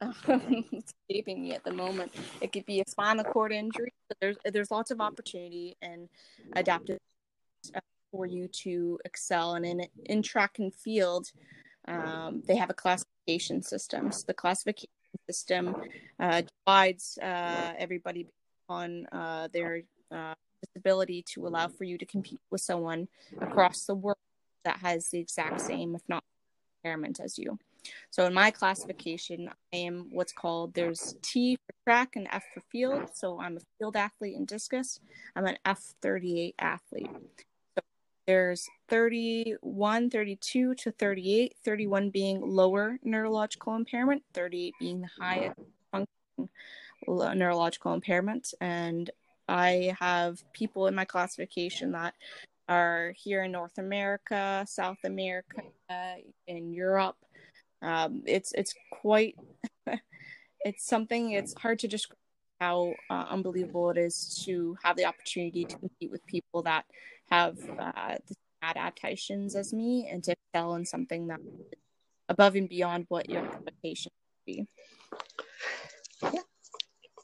escaping 0.72 1.42
me 1.42 1.52
at 1.52 1.64
the 1.64 1.72
moment. 1.72 2.12
It 2.40 2.52
could 2.52 2.64
be 2.66 2.80
a 2.80 2.84
spinal 2.88 3.24
cord 3.24 3.52
injury. 3.52 3.92
There's 4.20 4.36
there's 4.44 4.70
lots 4.70 4.90
of 4.90 5.00
opportunity 5.00 5.76
and 5.82 6.08
adaptive 6.54 6.98
uh, 7.74 7.80
for 8.10 8.26
you 8.26 8.48
to 8.48 8.98
excel. 9.04 9.54
And 9.54 9.66
in 9.66 9.86
in 10.06 10.22
track 10.22 10.58
and 10.58 10.74
field, 10.74 11.30
um, 11.86 12.42
they 12.46 12.56
have 12.56 12.70
a 12.70 12.74
classification 12.74 13.62
system. 13.62 14.10
So 14.10 14.24
the 14.26 14.34
classification 14.34 14.88
system 15.28 15.76
uh, 16.18 16.42
divides 16.66 17.18
uh, 17.22 17.72
everybody 17.78 18.26
on 18.68 19.06
uh, 19.12 19.48
their 19.52 19.82
uh, 20.10 20.34
disability 20.62 21.22
to 21.34 21.46
allow 21.46 21.68
for 21.68 21.84
you 21.84 21.98
to 21.98 22.06
compete 22.06 22.40
with 22.50 22.60
someone 22.60 23.08
across 23.40 23.84
the 23.84 23.94
world 23.94 24.16
that 24.64 24.78
has 24.78 25.08
the 25.08 25.18
exact 25.18 25.60
same, 25.60 25.94
if 25.94 26.02
not 26.08 26.22
impairment 26.82 27.20
as 27.20 27.38
you. 27.38 27.58
So 28.10 28.26
in 28.26 28.34
my 28.34 28.50
classification, 28.50 29.50
I 29.72 29.76
am 29.76 30.08
what's 30.10 30.32
called 30.32 30.74
there's 30.74 31.14
T 31.22 31.56
for 31.56 31.74
track 31.84 32.16
and 32.16 32.28
F 32.30 32.44
for 32.52 32.60
field. 32.60 33.10
So 33.14 33.40
I'm 33.40 33.56
a 33.56 33.60
field 33.78 33.96
athlete 33.96 34.36
in 34.36 34.44
discus. 34.44 35.00
I'm 35.34 35.46
an 35.46 35.56
F38 35.64 36.54
athlete. 36.58 37.10
So 37.74 37.82
there's 38.26 38.68
31, 38.88 40.10
32 40.10 40.74
to 40.74 40.90
38, 40.92 41.54
31 41.64 42.10
being 42.10 42.40
lower 42.40 42.98
neurological 43.02 43.74
impairment, 43.74 44.22
38 44.34 44.74
being 44.78 45.00
the 45.00 45.10
highest 45.18 45.58
neurological 47.06 47.94
impairment. 47.94 48.52
And 48.60 49.10
I 49.48 49.96
have 49.98 50.44
people 50.52 50.86
in 50.86 50.94
my 50.94 51.04
classification 51.04 51.92
that 51.92 52.14
are 52.70 53.12
here 53.16 53.42
in 53.42 53.52
North 53.52 53.76
America, 53.78 54.64
South 54.66 54.98
America, 55.04 55.62
in 56.46 56.72
Europe. 56.72 57.16
Um, 57.82 58.22
it's 58.26 58.52
it's 58.52 58.74
quite 58.92 59.34
it's 60.60 60.86
something. 60.86 61.32
It's 61.32 61.52
hard 61.54 61.80
to 61.80 61.88
describe 61.88 62.16
how 62.60 62.94
uh, 63.10 63.26
unbelievable 63.28 63.90
it 63.90 63.98
is 63.98 64.42
to 64.44 64.76
have 64.82 64.96
the 64.96 65.06
opportunity 65.06 65.64
to 65.64 65.76
compete 65.78 66.10
with 66.10 66.24
people 66.26 66.62
that 66.62 66.84
have 67.30 67.58
uh, 67.78 68.16
the 68.28 68.34
adaptations 68.62 69.56
as 69.56 69.72
me 69.72 70.08
and 70.10 70.22
to 70.24 70.32
excel 70.32 70.74
in 70.74 70.84
something 70.84 71.28
that 71.28 71.40
above 72.28 72.54
and 72.54 72.68
beyond 72.68 73.06
what 73.08 73.28
your 73.28 73.44
expectations 73.44 74.14
would 74.46 74.68
be. 76.22 76.32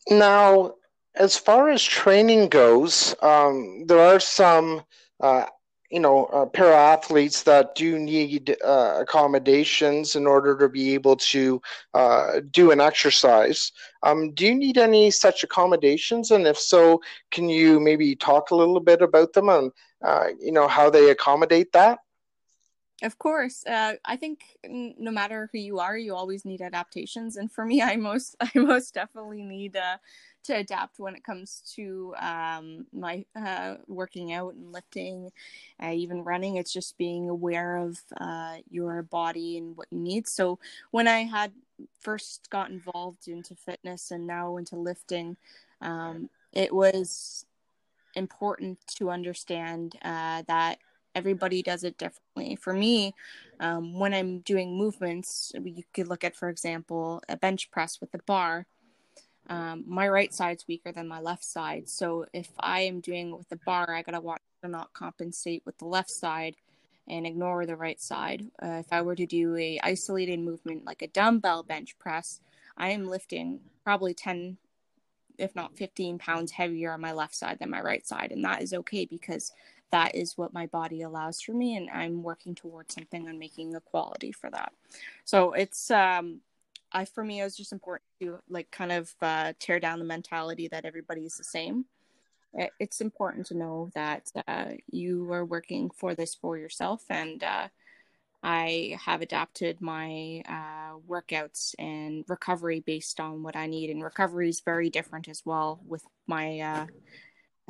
Now, 0.08 0.74
as 1.14 1.36
far 1.36 1.68
as 1.68 1.82
training 1.82 2.48
goes, 2.48 3.14
um, 3.22 3.84
there 3.86 4.00
are 4.00 4.20
some 4.20 4.82
uh, 5.20 5.46
you 5.90 6.00
know 6.00 6.24
uh, 6.26 6.46
para 6.46 6.74
athletes 6.74 7.42
that 7.44 7.74
do 7.74 7.98
need 7.98 8.56
uh, 8.64 8.98
accommodations 9.00 10.16
in 10.16 10.26
order 10.26 10.56
to 10.58 10.68
be 10.68 10.94
able 10.94 11.16
to 11.16 11.60
uh, 11.94 12.40
do 12.50 12.70
an 12.70 12.80
exercise. 12.80 13.72
Um, 14.02 14.32
do 14.32 14.46
you 14.46 14.54
need 14.54 14.78
any 14.78 15.10
such 15.10 15.44
accommodations? 15.44 16.30
And 16.30 16.46
if 16.46 16.58
so, 16.58 17.00
can 17.30 17.48
you 17.48 17.80
maybe 17.80 18.16
talk 18.16 18.50
a 18.50 18.56
little 18.56 18.80
bit 18.80 19.02
about 19.02 19.32
them 19.32 19.48
and 19.48 19.72
uh, 20.04 20.28
you 20.40 20.52
know 20.52 20.68
how 20.68 20.90
they 20.90 21.10
accommodate 21.10 21.72
that? 21.72 21.98
Of 23.02 23.18
course, 23.18 23.62
uh, 23.66 23.94
I 24.06 24.16
think 24.16 24.40
no 24.64 25.10
matter 25.10 25.50
who 25.52 25.58
you 25.58 25.80
are, 25.80 25.98
you 25.98 26.14
always 26.14 26.46
need 26.46 26.62
adaptations, 26.62 27.36
and 27.36 27.52
for 27.52 27.64
me, 27.66 27.82
I 27.82 27.96
most 27.96 28.36
I 28.40 28.50
most 28.54 28.94
definitely 28.94 29.42
need 29.42 29.76
uh, 29.76 29.98
to 30.46 30.56
adapt 30.56 30.98
when 30.98 31.14
it 31.14 31.24
comes 31.24 31.62
to 31.74 32.14
um, 32.18 32.86
my 32.92 33.24
uh, 33.34 33.76
working 33.86 34.32
out 34.32 34.54
and 34.54 34.72
lifting, 34.72 35.30
uh, 35.82 35.90
even 35.90 36.24
running. 36.24 36.56
It's 36.56 36.72
just 36.72 36.98
being 36.98 37.28
aware 37.28 37.76
of 37.76 37.98
uh, 38.20 38.56
your 38.70 39.02
body 39.02 39.58
and 39.58 39.76
what 39.76 39.88
you 39.90 39.98
need. 39.98 40.26
So 40.28 40.58
when 40.90 41.08
I 41.08 41.20
had 41.20 41.52
first 42.00 42.48
got 42.50 42.70
involved 42.70 43.28
into 43.28 43.54
fitness 43.54 44.10
and 44.10 44.26
now 44.26 44.56
into 44.56 44.76
lifting, 44.76 45.36
um, 45.80 46.30
it 46.52 46.74
was 46.74 47.44
important 48.14 48.78
to 48.96 49.10
understand 49.10 49.96
uh, 50.02 50.42
that 50.48 50.78
everybody 51.14 51.62
does 51.62 51.84
it 51.84 51.98
differently. 51.98 52.56
For 52.56 52.72
me, 52.72 53.14
um, 53.60 53.98
when 53.98 54.12
I'm 54.12 54.40
doing 54.40 54.76
movements, 54.76 55.52
you 55.62 55.82
could 55.94 56.08
look 56.08 56.24
at, 56.24 56.36
for 56.36 56.48
example, 56.48 57.22
a 57.28 57.36
bench 57.36 57.70
press 57.70 58.00
with 58.00 58.12
a 58.14 58.18
bar 58.26 58.66
um, 59.48 59.84
my 59.86 60.08
right 60.08 60.32
side's 60.32 60.66
weaker 60.66 60.92
than 60.92 61.08
my 61.08 61.20
left 61.20 61.44
side. 61.44 61.88
So 61.88 62.26
if 62.32 62.50
I 62.58 62.80
am 62.80 63.00
doing 63.00 63.30
it 63.30 63.38
with 63.38 63.48
the 63.48 63.60
bar, 63.64 63.94
I 63.94 64.02
gotta 64.02 64.20
watch 64.20 64.40
to 64.62 64.68
not 64.68 64.92
compensate 64.92 65.62
with 65.64 65.78
the 65.78 65.84
left 65.86 66.10
side 66.10 66.56
and 67.08 67.26
ignore 67.26 67.66
the 67.66 67.76
right 67.76 68.00
side. 68.00 68.46
Uh, 68.62 68.80
if 68.80 68.86
I 68.92 69.02
were 69.02 69.14
to 69.14 69.26
do 69.26 69.56
a 69.56 69.78
isolated 69.82 70.40
movement 70.40 70.84
like 70.84 71.02
a 71.02 71.08
dumbbell 71.08 71.62
bench 71.62 71.98
press, 71.98 72.40
I 72.76 72.90
am 72.90 73.06
lifting 73.06 73.60
probably 73.84 74.14
10, 74.14 74.56
if 75.38 75.54
not 75.54 75.76
15 75.76 76.18
pounds 76.18 76.52
heavier 76.52 76.92
on 76.92 77.00
my 77.00 77.12
left 77.12 77.34
side 77.34 77.58
than 77.60 77.70
my 77.70 77.80
right 77.80 78.06
side. 78.06 78.32
And 78.32 78.44
that 78.44 78.62
is 78.62 78.74
okay 78.74 79.04
because 79.04 79.52
that 79.92 80.14
is 80.16 80.36
what 80.36 80.52
my 80.52 80.66
body 80.66 81.02
allows 81.02 81.40
for 81.40 81.52
me. 81.52 81.76
And 81.76 81.88
I'm 81.90 82.22
working 82.22 82.54
towards 82.54 82.94
something 82.94 83.28
and 83.28 83.38
making 83.38 83.74
a 83.76 83.80
quality 83.80 84.32
for 84.32 84.50
that. 84.50 84.72
So 85.24 85.52
it's, 85.52 85.90
um, 85.90 86.40
I 86.96 87.04
for 87.04 87.22
me 87.22 87.40
it 87.40 87.44
was 87.44 87.56
just 87.56 87.74
important 87.74 88.08
to 88.22 88.38
like 88.48 88.70
kind 88.70 88.90
of 88.90 89.14
uh, 89.20 89.52
tear 89.60 89.78
down 89.78 89.98
the 89.98 90.04
mentality 90.06 90.66
that 90.68 90.86
everybody 90.86 91.26
is 91.26 91.36
the 91.36 91.44
same. 91.44 91.84
It's 92.80 93.02
important 93.02 93.44
to 93.48 93.54
know 93.54 93.90
that 93.94 94.32
uh, 94.48 94.70
you 94.90 95.30
are 95.30 95.44
working 95.44 95.90
for 95.90 96.14
this 96.14 96.34
for 96.34 96.56
yourself, 96.56 97.02
and 97.10 97.44
uh, 97.44 97.68
I 98.42 98.96
have 99.04 99.20
adapted 99.20 99.82
my 99.82 100.42
uh, 100.48 100.96
workouts 101.06 101.74
and 101.78 102.24
recovery 102.28 102.80
based 102.80 103.20
on 103.20 103.42
what 103.42 103.56
I 103.56 103.66
need. 103.66 103.90
And 103.90 104.02
recovery 104.02 104.48
is 104.48 104.60
very 104.60 104.88
different 104.88 105.28
as 105.28 105.42
well 105.44 105.80
with 105.86 106.02
my 106.26 106.60
uh, 106.60 106.86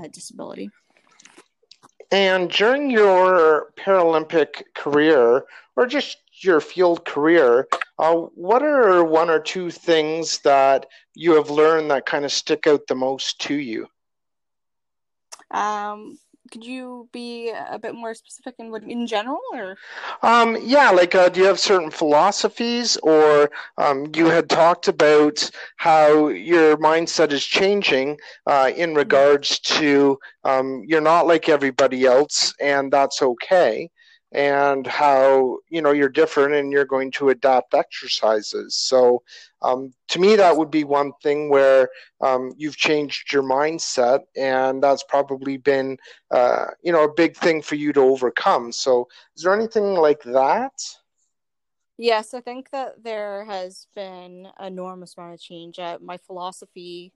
uh, 0.00 0.06
disability. 0.12 0.70
And 2.12 2.48
during 2.48 2.92
your 2.92 3.72
Paralympic 3.76 4.62
career, 4.74 5.42
or 5.74 5.86
just 5.86 6.18
your 6.42 6.60
field 6.60 7.04
career, 7.04 7.68
uh, 7.98 8.14
what 8.14 8.62
are 8.62 9.04
one 9.04 9.30
or 9.30 9.40
two 9.40 9.70
things 9.70 10.38
that 10.40 10.86
you 11.14 11.32
have 11.32 11.50
learned 11.50 11.90
that 11.90 12.06
kind 12.06 12.24
of 12.24 12.32
stick 12.32 12.66
out 12.66 12.86
the 12.88 12.94
most 12.94 13.40
to 13.42 13.54
you? 13.54 13.88
Um, 15.50 16.18
could 16.50 16.64
you 16.64 17.08
be 17.12 17.50
a 17.50 17.78
bit 17.78 17.94
more 17.94 18.14
specific 18.14 18.54
in 18.58 18.70
what 18.70 18.82
in 18.84 19.06
general 19.06 19.40
or 19.52 19.76
um 20.22 20.56
yeah 20.62 20.90
like 20.90 21.14
uh, 21.14 21.28
do 21.28 21.40
you 21.40 21.46
have 21.46 21.58
certain 21.58 21.90
philosophies 21.90 22.96
or 22.98 23.50
um, 23.78 24.06
you 24.14 24.26
had 24.26 24.48
talked 24.48 24.88
about 24.88 25.50
how 25.76 26.28
your 26.28 26.76
mindset 26.76 27.32
is 27.32 27.44
changing 27.44 28.16
uh, 28.46 28.70
in 28.76 28.90
mm-hmm. 28.90 28.98
regards 28.98 29.58
to 29.58 30.18
um, 30.44 30.82
you're 30.86 31.00
not 31.00 31.26
like 31.26 31.48
everybody 31.48 32.04
else 32.04 32.54
and 32.60 32.92
that's 32.92 33.22
okay 33.22 33.90
and 34.36 34.86
how 34.86 35.56
you 35.70 35.80
know 35.80 35.92
you're 35.92 36.10
different 36.10 36.54
and 36.54 36.70
you're 36.70 36.84
going 36.84 37.10
to 37.10 37.30
adopt 37.30 37.74
exercises. 37.74 38.76
So 38.76 39.22
um, 39.62 39.94
to 40.08 40.20
me 40.20 40.36
that 40.36 40.56
would 40.56 40.70
be 40.70 40.84
one 40.84 41.12
thing 41.22 41.48
where 41.48 41.88
um, 42.20 42.52
you've 42.58 42.76
changed 42.76 43.32
your 43.32 43.42
mindset 43.42 44.20
and 44.36 44.82
that's 44.82 45.04
probably 45.04 45.56
been 45.56 45.96
uh, 46.30 46.66
you 46.82 46.92
know 46.92 47.04
a 47.04 47.14
big 47.14 47.34
thing 47.34 47.62
for 47.62 47.76
you 47.76 47.92
to 47.94 48.00
overcome. 48.00 48.72
So 48.72 49.08
is 49.34 49.42
there 49.42 49.54
anything 49.54 49.94
like 49.94 50.22
that? 50.24 50.72
Yes 51.98 52.34
i 52.34 52.40
think 52.40 52.70
that 52.70 53.02
there 53.02 53.46
has 53.46 53.86
been 53.94 54.48
enormous 54.60 55.16
amount 55.16 55.32
of 55.34 55.40
change 55.40 55.78
my 56.02 56.18
philosophy 56.18 57.12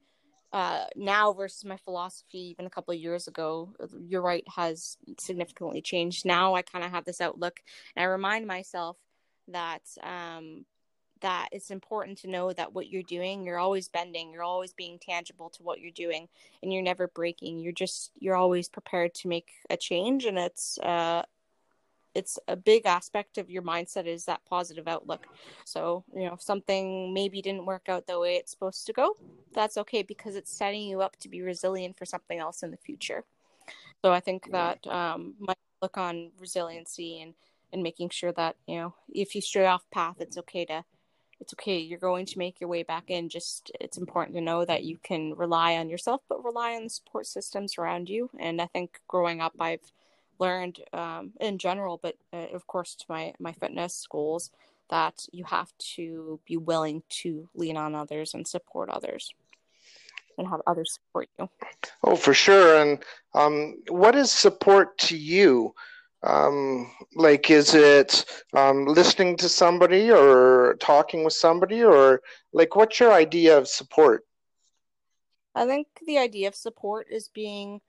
uh, 0.53 0.85
now 0.97 1.33
versus 1.33 1.65
my 1.65 1.77
philosophy 1.77 2.39
even 2.51 2.67
a 2.67 2.71
couple 2.71 2.93
of 2.93 3.01
years 3.01 3.29
ago, 3.29 3.73
you're 4.01 4.23
right, 4.23 4.45
has 4.57 4.97
significantly 5.19 5.81
changed. 5.81 6.25
Now 6.25 6.55
I 6.55 6.63
kind 6.63 6.85
of 6.85 6.91
have 6.91 7.05
this 7.05 7.21
outlook, 7.21 7.61
and 7.95 8.03
I 8.03 8.07
remind 8.07 8.47
myself 8.47 8.97
that 9.49 9.83
um, 10.03 10.65
that 11.21 11.49
it's 11.53 11.71
important 11.71 12.19
to 12.19 12.29
know 12.29 12.53
that 12.53 12.73
what 12.73 12.89
you're 12.89 13.03
doing, 13.03 13.45
you're 13.45 13.59
always 13.59 13.89
bending, 13.89 14.33
you're 14.33 14.43
always 14.43 14.73
being 14.73 14.99
tangible 14.99 15.51
to 15.51 15.63
what 15.63 15.81
you're 15.81 15.91
doing, 15.93 16.29
and 16.63 16.73
you're 16.73 16.83
never 16.83 17.09
breaking. 17.09 17.61
You're 17.61 17.73
just 17.73 18.11
you're 18.19 18.37
always 18.37 18.69
prepared 18.69 19.15
to 19.15 19.29
make 19.29 19.51
a 19.69 19.77
change, 19.77 20.25
and 20.25 20.39
it's 20.39 20.79
uh, 20.79 21.23
it's 22.15 22.39
a 22.49 22.57
big 22.57 22.87
aspect 22.87 23.39
of 23.39 23.51
your 23.51 23.63
mindset 23.63 24.07
is 24.07 24.25
that 24.25 24.45
positive 24.49 24.89
outlook. 24.89 25.27
So, 25.65 26.05
you 26.15 26.25
know, 26.25 26.35
if 26.35 26.43
something 26.43 27.15
maybe 27.15 27.41
didn't 27.41 27.67
work 27.67 27.89
out 27.89 28.07
the 28.07 28.19
way 28.19 28.37
it's 28.37 28.51
supposed 28.51 28.87
to 28.87 28.93
go, 28.93 29.17
that's 29.53 29.77
okay 29.77 30.03
because 30.03 30.35
it's 30.35 30.53
setting 30.53 30.83
you 30.83 31.03
up 31.03 31.17
to 31.21 31.29
be 31.29 31.43
resilient 31.43 31.97
for 31.97 32.05
something 32.05 32.39
else 32.39 32.63
in 32.63 32.71
the 32.71 32.77
future. 32.77 33.25
So 34.03 34.13
I 34.13 34.21
think 34.21 34.51
that 34.51 34.85
um, 34.87 35.35
my 35.39 35.55
look 35.83 35.97
on 35.97 36.31
resiliency 36.39 37.21
and, 37.21 37.35
and 37.73 37.83
making 37.83 38.11
sure 38.11 38.33
that, 38.33 38.57
you 38.67 38.77
know, 38.77 38.95
if 39.13 39.35
you 39.35 39.41
stray 39.41 39.67
off 39.67 39.89
path, 39.91 40.17
it's 40.21 40.37
okay 40.39 40.65
to, 40.67 40.85
it's 41.39 41.55
okay. 41.55 41.79
You're 41.79 41.99
going 41.99 42.27
to 42.27 42.39
make 42.39 42.61
your 42.61 42.69
way 42.69 42.83
back 42.83 43.05
in. 43.09 43.29
Just, 43.29 43.71
it's 43.81 43.99
important 43.99 44.37
to 44.37 44.43
know 44.43 44.65
that 44.65 44.85
you 44.85 44.99
can 45.03 45.35
rely 45.35 45.77
on 45.77 45.89
yourself, 45.89 46.23
but 46.29 46.45
rely 46.45 46.75
on 46.75 46.85
the 46.85 46.91
support 46.91 47.27
systems 47.27 47.79
around 47.79 48.11
you. 48.11 48.31
And 48.39 48.61
I 48.61 48.67
think 48.67 49.01
growing 49.07 49.41
up, 49.41 49.55
I've, 49.61 49.81
learned 50.41 50.81
um, 50.93 51.33
in 51.41 51.59
general, 51.59 52.01
but 52.03 52.17
uh, 52.33 52.49
of 52.55 52.67
course 52.67 52.95
to 52.97 53.05
my 53.09 53.35
my 53.39 53.53
fitness 53.53 54.07
goals, 54.11 54.51
that 54.89 55.27
you 55.33 55.45
have 55.45 55.71
to 55.97 56.41
be 56.47 56.57
willing 56.57 57.03
to 57.09 57.49
lean 57.55 57.77
on 57.77 57.95
others 57.95 58.35
and 58.35 58.47
support 58.47 58.89
others, 58.91 59.33
and 60.37 60.49
have 60.49 60.63
others 60.67 60.95
support 60.95 61.29
you. 61.39 61.49
Oh, 62.03 62.17
for 62.17 62.35
sure. 62.35 62.81
And 62.81 62.99
um, 63.35 63.77
what 63.89 64.17
is 64.17 64.33
support 64.33 64.99
to 64.99 65.17
you? 65.17 65.75
Um, 66.23 66.91
like, 67.15 67.51
is 67.51 67.75
it 67.75 68.25
um, 68.53 68.85
listening 68.85 69.37
to 69.39 69.49
somebody 69.49 70.11
or 70.11 70.77
talking 70.81 71.25
with 71.25 71.33
somebody, 71.33 71.83
or 71.83 72.21
like, 72.53 72.77
what's 72.77 73.01
your 73.01 73.13
idea 73.13 73.57
of 73.57 73.69
support? 73.69 74.27
I 75.55 75.67
think 75.67 75.87
the 76.07 76.19
idea 76.19 76.49
of 76.49 76.55
support 76.55 77.07
is 77.11 77.29
being 77.29 77.81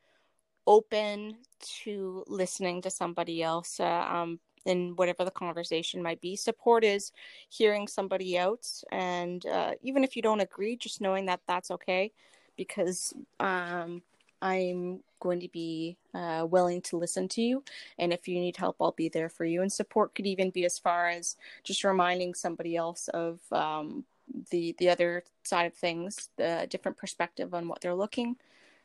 open 0.66 1.38
to 1.62 2.24
listening 2.28 2.82
to 2.82 2.90
somebody 2.90 3.44
else 3.44 3.80
uh, 3.80 4.06
um, 4.10 4.40
in 4.66 4.96
whatever 4.96 5.26
the 5.26 5.32
conversation 5.32 6.02
might 6.02 6.22
be. 6.22 6.36
Support 6.36 6.84
is 6.84 7.12
hearing 7.50 7.88
somebody 7.88 8.38
out, 8.38 8.68
and 8.92 9.46
uh, 9.46 9.72
even 9.82 10.04
if 10.04 10.16
you 10.16 10.22
don't 10.22 10.42
agree, 10.42 10.76
just 10.76 11.02
knowing 11.02 11.26
that 11.26 11.42
that's 11.48 11.72
okay, 11.72 12.12
because 12.58 13.14
um, 13.40 14.02
I'm 14.42 15.02
going 15.20 15.40
to 15.40 15.50
be 15.50 15.98
uh, 16.14 16.46
willing 16.50 16.82
to 16.84 16.98
listen 16.98 17.28
to 17.30 17.42
you, 17.42 17.64
and 17.98 18.14
if 18.14 18.28
you 18.28 18.36
need 18.36 18.58
help, 18.58 18.78
I'll 18.80 18.92
be 18.92 19.10
there 19.10 19.30
for 19.30 19.46
you. 19.46 19.62
And 19.62 19.72
support 19.72 20.16
could 20.16 20.28
even 20.28 20.50
be 20.50 20.66
as 20.66 20.78
far 20.78 21.10
as 21.10 21.38
just 21.64 21.84
reminding 21.84 22.34
somebody 22.34 22.76
else 22.76 23.08
of 23.10 23.40
um, 23.52 24.06
the 24.50 24.76
the 24.78 24.90
other 24.90 25.24
side 25.44 25.66
of 25.66 25.74
things, 25.74 26.30
the 26.38 26.68
different 26.70 26.98
perspective 26.98 27.54
on 27.54 27.68
what 27.68 27.82
they're 27.82 27.96
looking 27.96 28.36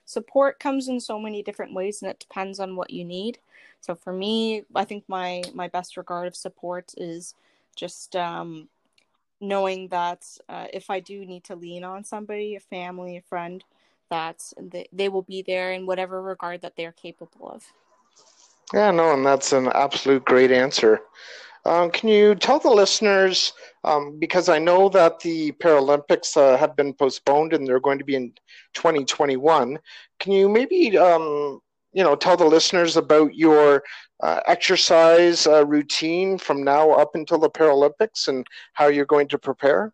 support 0.06 0.58
comes 0.58 0.88
in 0.88 0.98
so 1.00 1.18
many 1.18 1.42
different 1.42 1.74
ways 1.74 2.00
and 2.00 2.10
it 2.10 2.18
depends 2.18 2.58
on 2.58 2.76
what 2.76 2.90
you 2.90 3.04
need. 3.04 3.38
So 3.80 3.94
for 3.94 4.12
me 4.12 4.64
i 4.74 4.84
think 4.84 5.04
my 5.06 5.42
my 5.54 5.68
best 5.68 5.96
regard 5.96 6.26
of 6.26 6.34
support 6.34 6.92
is 6.96 7.34
just 7.76 8.16
um, 8.16 8.68
knowing 9.40 9.88
that 9.88 10.24
uh, 10.48 10.66
if 10.72 10.90
i 10.90 10.98
do 10.98 11.24
need 11.24 11.44
to 11.44 11.54
lean 11.54 11.84
on 11.84 12.02
somebody 12.02 12.56
a 12.56 12.60
family 12.60 13.16
a 13.16 13.20
friend 13.20 13.62
that 14.10 14.52
they, 14.60 14.88
they 14.92 15.08
will 15.08 15.22
be 15.22 15.42
there 15.42 15.72
in 15.72 15.86
whatever 15.86 16.22
regard 16.22 16.62
that 16.62 16.74
they're 16.76 16.92
capable 16.92 17.48
of. 17.48 17.64
Yeah 18.72 18.90
no 18.90 19.12
and 19.12 19.24
that's 19.24 19.52
an 19.52 19.68
absolute 19.68 20.24
great 20.24 20.50
answer 20.50 21.00
um, 21.66 21.90
can 21.90 22.08
you 22.08 22.34
tell 22.34 22.58
the 22.58 22.70
listeners, 22.70 23.52
um, 23.84 24.18
because 24.18 24.48
I 24.48 24.58
know 24.58 24.88
that 24.90 25.20
the 25.20 25.52
Paralympics 25.52 26.36
uh, 26.36 26.56
have 26.56 26.76
been 26.76 26.94
postponed 26.94 27.52
and 27.52 27.66
they're 27.66 27.80
going 27.80 27.98
to 27.98 28.04
be 28.04 28.14
in 28.14 28.32
2021, 28.74 29.78
can 30.20 30.32
you 30.32 30.48
maybe, 30.48 30.96
um, 30.96 31.60
you 31.92 32.02
know, 32.04 32.14
tell 32.14 32.36
the 32.36 32.44
listeners 32.44 32.96
about 32.96 33.34
your 33.34 33.82
uh, 34.22 34.40
exercise 34.46 35.46
uh, 35.46 35.66
routine 35.66 36.38
from 36.38 36.62
now 36.62 36.92
up 36.92 37.14
until 37.14 37.38
the 37.38 37.50
Paralympics 37.50 38.28
and 38.28 38.46
how 38.74 38.86
you're 38.86 39.04
going 39.04 39.28
to 39.28 39.38
prepare? 39.38 39.92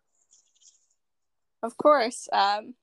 Of 1.63 1.77
course. 1.77 2.27
Um, 2.31 2.75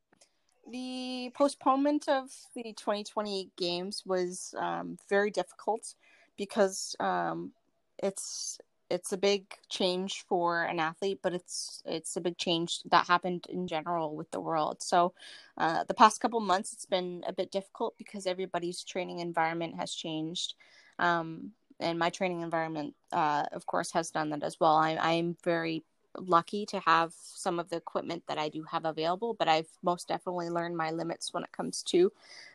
the 0.70 1.30
postponement 1.34 2.08
of 2.08 2.30
the 2.54 2.72
2020 2.72 3.50
games 3.56 4.02
was 4.06 4.54
um, 4.58 4.98
very 5.08 5.30
difficult 5.30 5.94
because 6.36 6.96
um, 7.00 7.52
it's 8.02 8.58
it's 8.90 9.12
a 9.12 9.16
big 9.16 9.44
change 9.68 10.24
for 10.28 10.64
an 10.64 10.80
athlete, 10.80 11.20
but 11.22 11.32
it's 11.32 11.82
it's 11.86 12.16
a 12.16 12.20
big 12.20 12.36
change 12.36 12.82
that 12.90 13.06
happened 13.06 13.46
in 13.48 13.66
general 13.68 14.16
with 14.16 14.30
the 14.32 14.40
world. 14.40 14.82
So, 14.82 15.14
uh, 15.56 15.84
the 15.84 15.94
past 15.94 16.20
couple 16.20 16.40
months, 16.40 16.72
it's 16.72 16.86
been 16.86 17.24
a 17.26 17.32
bit 17.32 17.52
difficult 17.52 17.96
because 17.96 18.26
everybody's 18.26 18.82
training 18.82 19.20
environment 19.20 19.76
has 19.78 19.94
changed, 19.94 20.54
um, 20.98 21.52
and 21.78 21.98
my 21.98 22.10
training 22.10 22.42
environment, 22.42 22.94
uh, 23.12 23.44
of 23.52 23.64
course, 23.66 23.92
has 23.92 24.10
done 24.10 24.30
that 24.30 24.42
as 24.42 24.58
well. 24.58 24.74
I, 24.74 24.98
I'm 25.00 25.36
very 25.44 25.84
lucky 26.18 26.66
to 26.66 26.80
have 26.80 27.12
some 27.16 27.60
of 27.60 27.70
the 27.70 27.76
equipment 27.76 28.24
that 28.26 28.38
I 28.38 28.48
do 28.48 28.64
have 28.64 28.84
available, 28.84 29.34
but 29.34 29.48
I've 29.48 29.68
most 29.82 30.08
definitely 30.08 30.50
learned 30.50 30.76
my 30.76 30.90
limits 30.90 31.32
when 31.32 31.44
it 31.44 31.52
comes 31.52 31.82
to 31.84 32.12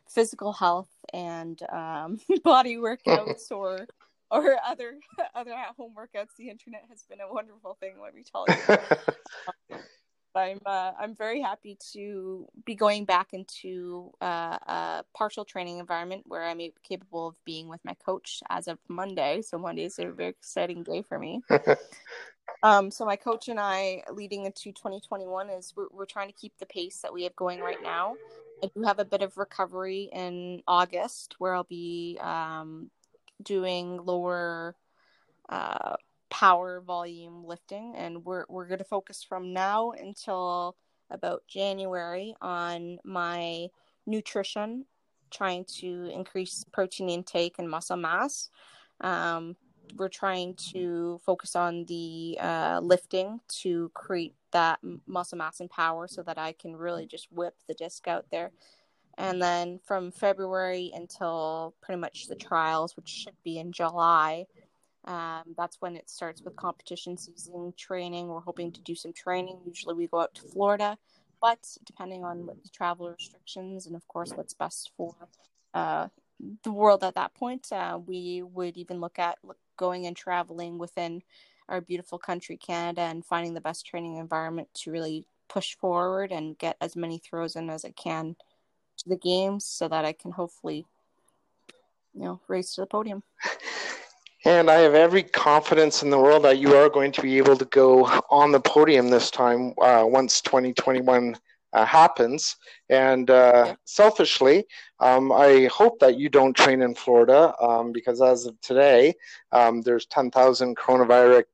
physical 0.07 0.53
health 0.53 0.89
and 1.13 1.61
um, 1.71 2.19
body 2.43 2.75
workouts 2.75 3.51
or 3.51 3.87
or 4.31 4.57
other 4.65 4.99
other 5.35 5.51
at 5.51 5.75
home 5.77 5.93
workouts. 5.97 6.35
The 6.37 6.49
internet 6.49 6.83
has 6.89 7.03
been 7.03 7.21
a 7.21 7.31
wonderful 7.31 7.77
thing. 7.79 7.95
Let 8.01 8.15
me 8.15 8.23
tell 8.23 8.45
you. 8.47 9.77
I'm 10.35 10.59
uh, 10.65 10.91
I'm 10.99 11.15
very 11.15 11.41
happy 11.41 11.77
to 11.93 12.45
be 12.65 12.75
going 12.75 13.05
back 13.05 13.33
into 13.33 14.11
uh, 14.21 14.57
a 14.67 15.03
partial 15.15 15.45
training 15.45 15.79
environment 15.79 16.23
where 16.25 16.43
I'm 16.43 16.59
capable 16.83 17.27
of 17.27 17.35
being 17.45 17.69
with 17.69 17.79
my 17.85 17.93
coach 18.05 18.41
as 18.49 18.67
of 18.67 18.77
Monday. 18.89 19.41
So 19.41 19.57
Monday 19.57 19.85
is 19.85 19.97
a 19.99 20.11
very 20.11 20.29
exciting 20.29 20.83
day 20.83 21.01
for 21.01 21.17
me. 21.17 21.41
um, 22.63 22.91
so 22.91 23.05
my 23.05 23.15
coach 23.15 23.47
and 23.47 23.59
I, 23.59 24.03
leading 24.11 24.45
into 24.45 24.73
2021, 24.73 25.49
is 25.51 25.73
we're, 25.75 25.87
we're 25.91 26.05
trying 26.05 26.27
to 26.27 26.35
keep 26.35 26.53
the 26.59 26.65
pace 26.65 26.99
that 27.01 27.13
we 27.13 27.23
have 27.23 27.35
going 27.35 27.61
right 27.61 27.81
now. 27.81 28.15
I 28.63 28.69
do 28.75 28.83
have 28.83 28.99
a 28.99 29.05
bit 29.05 29.21
of 29.21 29.37
recovery 29.37 30.09
in 30.11 30.61
August 30.67 31.35
where 31.39 31.53
I'll 31.53 31.63
be 31.63 32.17
um, 32.21 32.89
doing 33.41 33.97
lower 34.03 34.75
uh, 35.49 35.95
power 36.29 36.81
volume 36.81 37.45
lifting, 37.45 37.93
and 37.95 38.25
we're 38.25 38.45
we're 38.49 38.67
going 38.67 38.79
to 38.79 38.83
focus 38.83 39.23
from 39.23 39.53
now 39.53 39.91
until 39.91 40.75
about 41.09 41.43
January 41.47 42.35
on 42.41 42.97
my 43.03 43.67
nutrition, 44.05 44.85
trying 45.31 45.65
to 45.65 46.09
increase 46.13 46.65
protein 46.71 47.09
intake 47.09 47.55
and 47.59 47.69
muscle 47.69 47.97
mass. 47.97 48.49
Um, 49.01 49.55
we're 49.97 50.09
trying 50.09 50.55
to 50.71 51.19
focus 51.23 51.55
on 51.55 51.85
the 51.85 52.37
uh, 52.41 52.79
lifting 52.81 53.39
to 53.61 53.91
create 53.93 54.33
that 54.51 54.79
muscle 55.05 55.37
mass 55.37 55.59
and 55.59 55.69
power 55.69 56.07
so 56.07 56.23
that 56.23 56.37
I 56.37 56.53
can 56.53 56.75
really 56.75 57.05
just 57.05 57.31
whip 57.31 57.55
the 57.67 57.75
disc 57.75 58.07
out 58.07 58.25
there 58.31 58.51
and 59.17 59.41
then 59.41 59.79
from 59.85 60.11
February 60.11 60.91
until 60.93 61.73
pretty 61.81 61.99
much 61.99 62.27
the 62.27 62.35
trials, 62.35 62.95
which 62.95 63.09
should 63.09 63.35
be 63.43 63.59
in 63.59 63.71
July, 63.71 64.45
Um, 65.07 65.53
that's 65.55 65.77
when 65.81 65.95
it 65.95 66.09
starts 66.09 66.41
with 66.41 66.55
competition 66.55 67.15
season 67.15 67.73
training. 67.77 68.27
We're 68.27 68.39
hoping 68.39 68.71
to 68.73 68.81
do 68.81 68.95
some 68.95 69.13
training. 69.13 69.61
Usually 69.63 69.93
we 69.93 70.07
go 70.07 70.21
out 70.21 70.33
to 70.35 70.41
Florida, 70.41 70.97
but 71.39 71.59
depending 71.85 72.23
on 72.23 72.45
what 72.47 72.63
the 72.63 72.69
travel 72.69 73.11
restrictions 73.11 73.85
and, 73.85 73.95
of 73.95 74.07
course, 74.07 74.31
what's 74.31 74.55
best 74.55 74.91
for 74.97 75.13
uh, 75.75 76.07
the 76.63 76.71
world 76.71 77.03
at 77.03 77.13
that 77.15 77.35
point, 77.35 77.71
uh, 77.71 77.99
we 78.03 78.41
would 78.41 78.77
even 78.77 78.99
look 78.99 79.19
at 79.19 79.37
going 79.77 80.07
and 80.07 80.17
traveling 80.17 80.79
within 80.79 81.21
our 81.69 81.81
beautiful 81.81 82.17
country, 82.17 82.57
Canada, 82.57 83.01
and 83.01 83.25
finding 83.25 83.53
the 83.53 83.61
best 83.61 83.85
training 83.85 84.17
environment 84.17 84.69
to 84.73 84.91
really 84.91 85.27
push 85.47 85.77
forward 85.77 86.31
and 86.31 86.57
get 86.57 86.77
as 86.81 86.95
many 86.95 87.19
throws 87.19 87.55
in 87.55 87.69
as 87.69 87.85
I 87.85 87.91
can 87.91 88.35
to 89.05 89.09
the 89.09 89.17
games 89.17 89.65
so 89.65 89.87
that 89.87 90.05
I 90.05 90.13
can 90.13 90.31
hopefully, 90.31 90.85
you 92.13 92.23
know, 92.23 92.41
race 92.47 92.75
to 92.75 92.81
the 92.81 92.87
podium. 92.87 93.23
And 94.47 94.69
I 94.69 94.75
have 94.81 94.93
every 94.93 95.23
confidence 95.23 96.03
in 96.03 96.11
the 96.11 96.19
world 96.19 96.43
that 96.43 96.59
you 96.59 96.75
are 96.75 96.87
going 96.87 97.11
to 97.13 97.21
be 97.23 97.39
able 97.39 97.57
to 97.57 97.65
go 97.65 98.05
on 98.29 98.51
the 98.51 98.59
podium 98.59 99.09
this 99.09 99.31
time 99.31 99.73
uh, 99.81 100.03
once 100.05 100.39
2021 100.41 101.35
uh, 101.73 101.85
happens. 101.85 102.55
And 102.89 103.29
uh, 103.31 103.63
yeah. 103.65 103.75
selfishly, 103.85 104.65
um, 104.99 105.31
I 105.31 105.67
hope 105.73 105.99
that 105.99 106.19
you 106.19 106.29
don't 106.29 106.55
train 106.55 106.83
in 106.83 106.93
Florida 106.93 107.55
um, 107.59 107.91
because 107.91 108.21
as 108.21 108.45
of 108.45 108.59
today, 108.61 109.15
um, 109.51 109.81
there's 109.81 110.05
10,000 110.05 110.77
coronavirus 110.77 111.45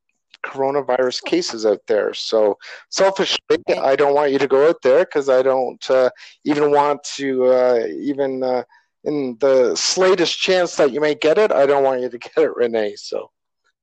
coronavirus 0.45 1.23
cases 1.23 1.65
out 1.65 1.81
there. 1.87 2.13
So 2.13 2.57
selfishly, 2.89 3.57
I 3.77 3.95
don't 3.95 4.15
want 4.15 4.31
you 4.31 4.39
to 4.39 4.47
go 4.47 4.69
out 4.69 4.81
there 4.81 5.05
because 5.05 5.29
I 5.29 5.41
don't 5.41 5.89
uh, 5.89 6.09
even 6.45 6.71
want 6.71 7.03
to 7.15 7.45
uh, 7.45 7.85
even 7.87 8.43
uh, 8.43 8.63
in 9.03 9.37
the 9.39 9.75
slightest 9.75 10.37
chance 10.39 10.75
that 10.75 10.91
you 10.91 11.01
may 11.01 11.15
get 11.15 11.37
it, 11.37 11.51
I 11.51 11.65
don't 11.65 11.83
want 11.83 12.01
you 12.01 12.09
to 12.09 12.17
get 12.17 12.37
it, 12.37 12.55
Renee. 12.55 12.95
So. 12.95 13.31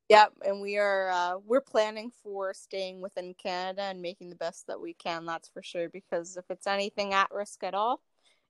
Yep, 0.08 0.32
and 0.46 0.62
we 0.62 0.78
are 0.78 1.10
uh, 1.10 1.34
we're 1.44 1.60
planning 1.60 2.10
for 2.22 2.54
staying 2.54 3.02
within 3.02 3.34
Canada 3.34 3.82
and 3.82 4.00
making 4.00 4.30
the 4.30 4.36
best 4.36 4.66
that 4.66 4.80
we 4.80 4.94
can. 4.94 5.26
That's 5.26 5.48
for 5.48 5.62
sure. 5.62 5.90
Because 5.90 6.38
if 6.38 6.46
it's 6.48 6.66
anything 6.66 7.12
at 7.12 7.30
risk 7.30 7.62
at 7.62 7.74
all, 7.74 8.00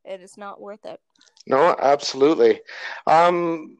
it 0.04 0.20
is 0.20 0.36
not 0.36 0.60
worth 0.60 0.84
it. 0.84 1.00
No, 1.48 1.74
absolutely. 1.80 2.60
Um, 3.08 3.78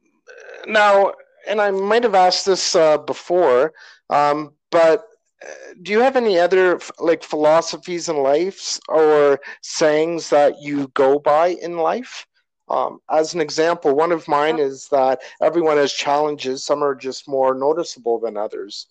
now, 0.66 1.12
and 1.48 1.61
I 1.61 1.70
might 1.70 2.04
have 2.04 2.14
asked 2.14 2.46
this 2.46 2.76
uh, 2.76 2.98
before, 2.98 3.72
um, 4.11 4.54
but 4.70 5.04
uh, 5.42 5.74
do 5.82 5.92
you 5.92 6.00
have 6.00 6.16
any 6.16 6.38
other 6.38 6.80
like 6.98 7.22
philosophies 7.22 8.08
in 8.08 8.16
life 8.16 8.78
or 8.88 9.40
sayings 9.62 10.30
that 10.30 10.61
you 10.61 10.88
go 10.94 11.18
by 11.18 11.48
in 11.48 11.78
life? 11.78 12.26
Um, 12.68 13.00
as 13.11 13.34
an 13.34 13.40
example, 13.40 13.94
one 13.94 14.12
of 14.12 14.28
mine 14.28 14.58
is 14.58 14.88
that 14.90 15.20
everyone 15.40 15.78
has 15.78 15.92
challenges. 15.92 16.64
Some 16.64 16.82
are 16.82 16.94
just 16.94 17.28
more 17.28 17.54
noticeable 17.54 18.18
than 18.20 18.37
others. 18.37 18.87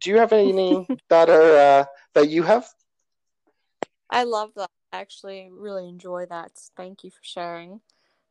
Do 0.00 0.10
you 0.10 0.18
have 0.18 0.32
any 0.32 0.88
that 1.08 1.28
are 1.28 1.56
uh, 1.80 1.84
that 2.14 2.28
you 2.28 2.44
have? 2.44 2.68
I 4.10 4.24
love 4.24 4.52
that. 4.56 4.70
I 4.92 4.98
actually 5.00 5.48
really 5.52 5.88
enjoy 5.88 6.26
that. 6.26 6.52
Thank 6.76 7.04
you 7.04 7.10
for 7.10 7.22
sharing. 7.22 7.80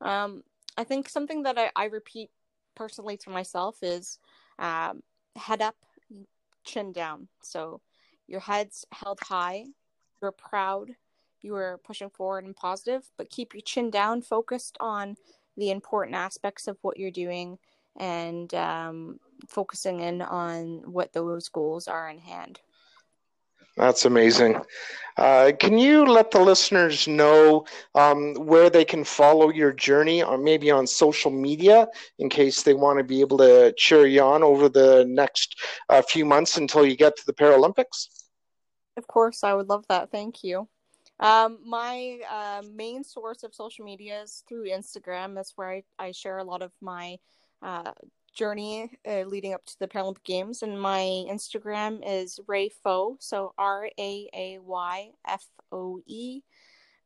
Um, 0.01 0.43
I 0.77 0.83
think 0.83 1.09
something 1.09 1.43
that 1.43 1.57
I, 1.57 1.71
I 1.75 1.85
repeat 1.85 2.29
personally 2.77 3.17
to 3.17 3.29
myself 3.29 3.77
is 3.81 4.19
um, 4.59 5.01
head 5.35 5.61
up, 5.61 5.75
chin 6.63 6.91
down. 6.91 7.27
So 7.41 7.81
your 8.27 8.39
head's 8.39 8.85
held 8.91 9.19
high, 9.21 9.65
you're 10.21 10.31
proud, 10.31 10.91
you 11.41 11.55
are 11.55 11.79
pushing 11.83 12.09
forward 12.09 12.45
and 12.45 12.55
positive, 12.55 13.09
but 13.17 13.29
keep 13.29 13.53
your 13.53 13.61
chin 13.61 13.89
down, 13.89 14.21
focused 14.21 14.77
on 14.79 15.15
the 15.55 15.71
important 15.71 16.15
aspects 16.15 16.67
of 16.67 16.77
what 16.81 16.97
you're 16.97 17.11
doing 17.11 17.57
and 17.99 18.53
um, 18.53 19.19
focusing 19.47 20.01
in 20.01 20.21
on 20.21 20.83
what 20.85 21.13
those 21.13 21.49
goals 21.49 21.87
are 21.87 22.09
in 22.09 22.19
hand. 22.19 22.59
That's 23.77 24.05
amazing. 24.05 24.59
Uh, 25.17 25.51
can 25.59 25.77
you 25.77 26.05
let 26.05 26.31
the 26.31 26.39
listeners 26.39 27.07
know 27.07 27.65
um, 27.95 28.35
where 28.35 28.69
they 28.69 28.85
can 28.85 29.03
follow 29.03 29.49
your 29.49 29.71
journey, 29.71 30.21
or 30.21 30.37
maybe 30.37 30.69
on 30.69 30.85
social 30.85 31.31
media, 31.31 31.87
in 32.19 32.29
case 32.29 32.63
they 32.63 32.73
want 32.73 32.99
to 32.99 33.03
be 33.03 33.21
able 33.21 33.37
to 33.37 33.73
cheer 33.77 34.05
you 34.05 34.21
on 34.21 34.43
over 34.43 34.69
the 34.69 35.05
next 35.07 35.59
uh, 35.89 36.01
few 36.01 36.25
months 36.25 36.57
until 36.57 36.85
you 36.85 36.95
get 36.95 37.15
to 37.17 37.25
the 37.25 37.33
Paralympics? 37.33 38.07
Of 38.95 39.07
course, 39.07 39.43
I 39.43 39.53
would 39.53 39.69
love 39.69 39.85
that. 39.89 40.11
Thank 40.11 40.43
you. 40.43 40.67
Um, 41.19 41.59
my 41.65 42.19
uh, 42.29 42.61
main 42.75 43.03
source 43.03 43.43
of 43.43 43.55
social 43.55 43.85
media 43.85 44.21
is 44.21 44.43
through 44.47 44.65
Instagram. 44.69 45.33
That's 45.33 45.53
where 45.55 45.71
I, 45.71 45.83
I 45.97 46.11
share 46.11 46.37
a 46.37 46.43
lot 46.43 46.61
of 46.61 46.71
my 46.81 47.17
uh, 47.63 47.91
journey 48.37 48.91
uh, 49.07 49.23
leading 49.23 49.53
up 49.53 49.65
to 49.65 49.79
the 49.79 49.87
Paralympic 49.87 50.23
Games. 50.23 50.61
And 50.61 50.79
my 50.79 51.01
Instagram 51.27 52.01
is 52.05 52.39
Ray 52.47 52.69
Foe, 52.69 53.17
so 53.19 53.53
R 53.57 53.89
A 53.99 54.29
A 54.33 54.59
Y 54.59 55.09
F 55.27 55.45
O 55.71 55.99
E. 56.05 56.41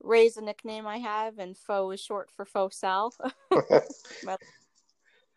Ray's 0.03 0.37
a 0.37 0.41
nickname 0.41 0.85
I 0.85 0.97
have, 0.97 1.39
and 1.39 1.57
Foe 1.57 1.91
is 1.91 1.99
short 1.99 2.29
for 2.31 2.45
Foessel. 2.45 3.13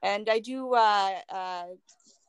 and 0.02 0.28
I 0.28 0.38
do 0.40 0.74
uh, 0.74 1.12
uh, 1.28 1.64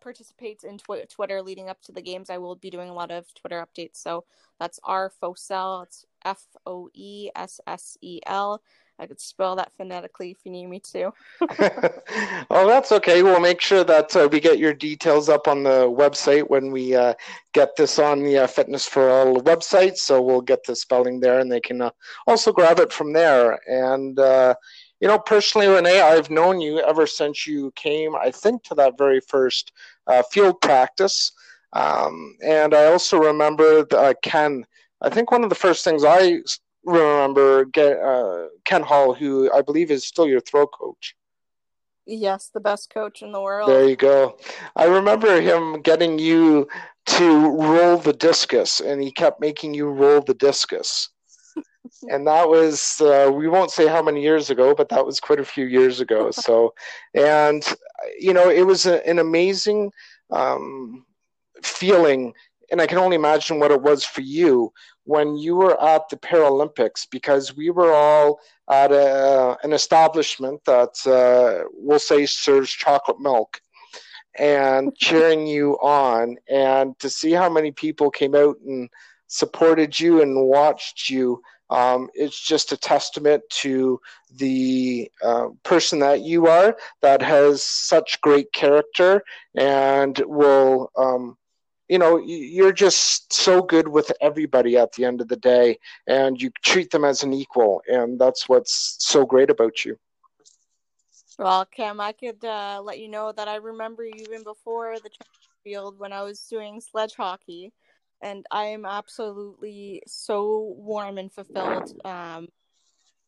participate 0.02 0.64
in 0.64 0.78
tw- 0.78 1.10
Twitter 1.10 1.42
leading 1.42 1.70
up 1.70 1.82
to 1.84 1.92
the 1.92 2.02
games. 2.02 2.30
I 2.30 2.38
will 2.38 2.56
be 2.56 2.70
doing 2.70 2.90
a 2.90 2.94
lot 2.94 3.12
of 3.12 3.26
Twitter 3.36 3.66
updates. 3.66 3.96
So 3.96 4.26
that's 4.60 4.80
R 4.84 5.12
Foessel. 5.22 5.84
It's 5.84 6.06
F 6.24 6.46
O 6.66 6.90
E 6.94 7.30
S 7.36 7.60
S 7.66 7.98
E 8.02 8.20
L. 8.26 8.62
I 8.98 9.08
could 9.08 9.20
spell 9.20 9.58
that 9.58 9.74
phonetically 9.76 10.32
if 10.32 10.38
you 10.46 10.52
need 10.52 10.68
me 10.68 10.80
to. 10.80 11.12
oh, 12.50 12.66
that's 12.66 12.94
okay. 12.94 13.24
We'll 13.24 13.42
make 13.42 13.60
sure 13.60 13.84
that 13.84 14.16
uh, 14.16 14.30
we 14.32 14.40
get 14.40 14.58
your 14.58 14.74
details 14.74 15.28
up 15.28 15.48
on 15.50 15.64
the 15.64 15.90
website 15.90 16.50
when 16.50 16.72
we 16.72 16.96
uh, 16.96 17.14
get 17.54 17.76
this 17.76 18.00
on 18.00 18.24
the 18.24 18.40
uh, 18.40 18.48
Fitness 18.48 18.88
for 18.88 19.10
All 19.10 19.42
website. 19.42 19.98
So 19.98 20.22
we'll 20.22 20.42
get 20.42 20.64
the 20.64 20.76
spelling 20.76 21.20
there 21.20 21.40
and 21.40 21.52
they 21.52 21.60
can 21.60 21.82
uh, 21.82 21.90
also 22.26 22.54
grab 22.54 22.80
it 22.80 22.94
from 22.94 23.12
there. 23.12 23.60
And, 23.68 24.18
uh, 24.18 24.56
you 25.02 25.10
know, 25.10 25.20
personally, 25.20 25.68
Renee, 25.68 26.00
I've 26.00 26.30
known 26.30 26.62
you 26.62 26.80
ever 26.80 27.06
since 27.06 27.46
you 27.46 27.74
came, 27.76 28.16
I 28.16 28.32
think, 28.32 28.64
to 28.64 28.76
that 28.76 28.98
very 28.98 29.20
first 29.20 29.74
uh, 30.08 30.24
field 30.32 30.62
practice. 30.62 31.34
Um, 31.74 32.38
and 32.42 32.74
I 32.74 32.86
also 32.86 33.18
remember 33.18 33.86
Ken. 34.22 34.66
I 35.02 35.10
think 35.10 35.32
one 35.32 35.44
of 35.44 35.50
the 35.50 35.56
first 35.56 35.84
things 35.84 36.06
I 36.06 36.40
remember 36.86 37.66
get 37.66 38.00
uh, 38.00 38.48
Ken 38.64 38.84
Hall, 38.84 39.14
who 39.14 39.52
I 39.52 39.62
believe 39.62 39.92
is 39.92 40.06
still 40.06 40.28
your 40.28 40.42
throw 40.42 40.68
coach. 40.68 41.16
Yes, 42.06 42.50
the 42.54 42.60
best 42.60 42.92
coach 42.94 43.24
in 43.24 43.32
the 43.32 43.42
world. 43.42 43.70
There 43.70 43.88
you 43.88 43.96
go. 43.96 44.38
I 44.76 44.86
remember 44.86 45.42
him 45.42 45.82
getting 45.82 46.20
you 46.20 46.68
to 47.08 47.50
roll 47.50 47.98
the 47.98 48.14
discus, 48.14 48.80
and 48.80 49.02
he 49.02 49.12
kept 49.12 49.42
making 49.42 49.74
you 49.74 49.90
roll 49.90 50.22
the 50.22 50.36
discus. 50.36 51.10
and 52.10 52.28
that 52.28 52.48
was 52.48 53.02
uh, 53.02 53.32
we 53.34 53.48
won't 53.48 53.72
say 53.72 53.88
how 53.88 54.04
many 54.04 54.22
years 54.22 54.52
ago, 54.52 54.76
but 54.76 54.90
that 54.90 55.06
was 55.06 55.20
quite 55.20 55.40
a 55.40 55.46
few 55.46 55.66
years 55.66 56.00
ago. 56.00 56.30
So, 56.34 56.74
and 57.16 57.66
you 58.20 58.34
know, 58.34 58.50
it 58.50 58.68
was 58.68 58.86
a, 58.86 59.06
an 59.08 59.18
amazing 59.18 59.92
um, 60.32 61.06
feeling, 61.64 62.34
and 62.72 62.82
I 62.82 62.88
can 62.88 62.98
only 62.98 63.16
imagine 63.16 63.60
what 63.60 63.72
it 63.72 63.82
was 63.82 64.04
for 64.04 64.22
you 64.22 64.72
when 65.04 65.36
you 65.36 65.56
were 65.56 65.82
at 65.82 66.10
the 66.10 66.18
Paralympics 66.18 67.08
because 67.10 67.56
we 67.56 67.70
were 67.70 67.94
all 67.94 68.40
at 68.70 68.92
a, 68.92 69.58
an 69.64 69.74
establishment 69.74 70.62
that 70.66 70.96
uh, 71.06 71.68
we'll 71.74 72.00
say 72.00 72.26
serves 72.26 72.70
chocolate 72.72 73.20
milk 73.20 73.62
and 74.38 74.96
cheering 74.98 75.46
you 75.46 75.74
on. 75.76 76.38
And 76.50 76.98
to 77.00 77.10
see 77.10 77.32
how 77.32 77.50
many 77.50 77.72
people 77.72 78.10
came 78.10 78.36
out 78.36 78.58
and 78.66 78.90
supported 79.28 80.00
you 80.00 80.22
and 80.22 80.48
watched 80.48 81.10
you 81.10 81.42
um, 81.70 82.10
it's 82.14 82.40
just 82.40 82.72
a 82.72 82.78
testament 82.78 83.44
to 83.50 84.00
the 84.36 85.10
uh, 85.24 85.48
person 85.64 86.00
that 86.00 86.22
you 86.22 86.48
are 86.48 86.78
that 87.02 87.22
has 87.22 87.64
such 87.64 88.22
great 88.22 88.52
character 88.54 89.24
and 89.56 90.22
will 90.28 90.92
um, 90.96 91.38
you 91.90 91.98
know 92.00 92.18
you're 92.18 92.72
just 92.74 93.34
so 93.34 93.62
good 93.62 93.88
with 93.88 94.12
everybody 94.22 94.78
at 94.78 94.92
the 94.94 95.06
end 95.06 95.22
of 95.22 95.28
the 95.28 95.36
day 95.38 95.78
and 96.08 96.42
you 96.42 96.50
treat 96.64 96.92
them 96.92 97.04
as 97.04 97.24
an 97.24 97.34
equal 97.34 97.82
and 97.88 98.20
that's 98.20 98.50
what's 98.50 98.96
so 99.00 99.26
great 99.26 99.50
about 99.50 99.86
you. 99.86 99.98
Well 101.38 101.66
cam 101.66 102.00
i 102.00 102.12
could 102.14 102.44
uh, 102.44 102.82
let 102.84 103.00
you 103.00 103.10
know 103.10 103.32
that 103.32 103.48
i 103.48 103.56
remember 103.56 104.06
you 104.06 104.14
even 104.30 104.44
before 104.44 104.98
the 105.00 105.10
field 105.64 106.00
when 106.00 106.14
i 106.14 106.22
was 106.22 106.40
doing 106.42 106.80
sledge 106.82 107.16
hockey 107.16 107.74
and 108.22 108.46
i 108.52 108.66
am 108.66 108.86
absolutely 108.86 110.02
so 110.08 110.76
warm 110.78 111.18
and 111.18 111.32
fulfilled 111.32 111.92
um, 112.06 112.48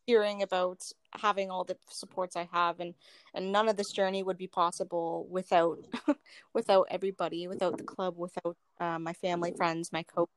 hearing 0.08 0.42
about 0.42 0.80
having 1.12 1.50
all 1.50 1.64
the 1.64 1.76
supports 1.90 2.34
I 2.34 2.48
have 2.50 2.80
and 2.80 2.94
and 3.34 3.52
none 3.52 3.68
of 3.68 3.76
this 3.76 3.92
journey 3.92 4.22
would 4.22 4.38
be 4.38 4.46
possible 4.46 5.26
without 5.30 5.78
without 6.54 6.86
everybody 6.90 7.46
without 7.46 7.76
the 7.76 7.84
club 7.84 8.14
without 8.16 8.56
uh, 8.80 8.98
my 8.98 9.12
family 9.12 9.52
friends 9.52 9.92
my 9.92 10.02
coach 10.02 10.30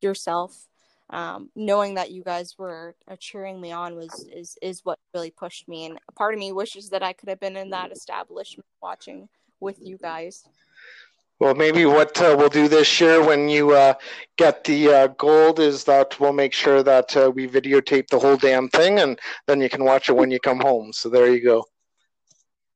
yourself. 0.00 0.66
Um, 1.10 1.50
knowing 1.54 1.94
that 1.96 2.10
you 2.10 2.22
guys 2.24 2.56
were 2.58 2.96
uh, 3.06 3.16
cheering 3.16 3.60
me 3.60 3.70
on 3.70 3.94
was 3.94 4.26
is 4.32 4.58
is 4.60 4.80
what 4.82 4.98
really 5.14 5.30
pushed 5.30 5.68
me 5.68 5.84
and 5.84 5.98
a 6.08 6.12
part 6.12 6.34
of 6.34 6.40
me 6.40 6.50
wishes 6.52 6.88
that 6.88 7.02
I 7.02 7.12
could 7.12 7.28
have 7.28 7.38
been 7.38 7.56
in 7.56 7.70
that 7.70 7.92
establishment 7.92 8.66
watching 8.82 9.28
with 9.60 9.78
you 9.80 9.98
guys 9.98 10.44
Well, 11.42 11.56
maybe 11.56 11.86
what 11.86 12.22
uh, 12.22 12.36
we'll 12.38 12.48
do 12.48 12.68
this 12.68 13.00
year 13.00 13.20
when 13.20 13.48
you 13.48 13.72
uh, 13.72 13.94
get 14.38 14.62
the 14.62 14.88
uh, 14.88 15.06
gold 15.08 15.58
is 15.58 15.82
that 15.82 16.20
we'll 16.20 16.32
make 16.32 16.52
sure 16.52 16.84
that 16.84 17.16
uh, 17.16 17.32
we 17.34 17.48
videotape 17.48 18.06
the 18.06 18.18
whole 18.20 18.36
damn 18.36 18.68
thing, 18.68 19.00
and 19.00 19.18
then 19.48 19.60
you 19.60 19.68
can 19.68 19.82
watch 19.82 20.08
it 20.08 20.12
when 20.12 20.30
you 20.30 20.38
come 20.38 20.60
home. 20.60 20.92
So 20.92 21.08
there 21.08 21.34
you 21.34 21.42
go. 21.42 21.64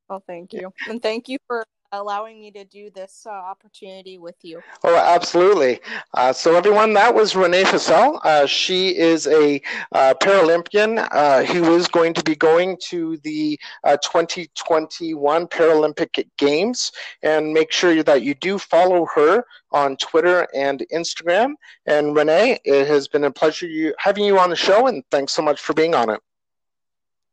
Well, 0.09 0.21
thank 0.27 0.51
you, 0.51 0.73
and 0.89 1.01
thank 1.01 1.29
you 1.29 1.37
for 1.47 1.63
allowing 1.91 2.39
me 2.39 2.51
to 2.51 2.65
do 2.65 2.89
this 2.89 3.25
uh, 3.25 3.29
opportunity 3.29 4.17
with 4.17 4.35
you. 4.43 4.61
Oh, 4.83 4.95
absolutely. 4.95 5.79
Uh, 6.13 6.33
so, 6.33 6.55
everyone, 6.55 6.93
that 6.93 7.13
was 7.13 7.35
Renee 7.35 7.63
Foessel. 7.63 8.19
Uh, 8.23 8.45
she 8.45 8.95
is 8.97 9.27
a 9.27 9.61
uh, 9.91 10.13
Paralympian 10.21 11.07
uh, 11.11 11.43
who 11.43 11.75
is 11.75 11.87
going 11.87 12.13
to 12.13 12.23
be 12.23 12.35
going 12.35 12.77
to 12.89 13.17
the 13.17 13.59
uh, 13.83 13.97
2021 13.97 15.47
Paralympic 15.47 16.27
Games. 16.37 16.91
And 17.23 17.53
make 17.53 17.71
sure 17.71 18.03
that 18.03 18.21
you 18.21 18.35
do 18.35 18.57
follow 18.57 19.07
her 19.15 19.43
on 19.71 19.97
Twitter 19.97 20.47
and 20.53 20.85
Instagram. 20.93 21.53
And 21.85 22.15
Renee, 22.15 22.59
it 22.63 22.87
has 22.87 23.07
been 23.07 23.23
a 23.23 23.31
pleasure 23.31 23.67
you, 23.67 23.93
having 23.99 24.25
you 24.25 24.39
on 24.39 24.49
the 24.49 24.55
show, 24.55 24.87
and 24.87 25.03
thanks 25.11 25.33
so 25.33 25.41
much 25.41 25.59
for 25.59 25.73
being 25.73 25.95
on 25.95 26.09
it. 26.09 26.19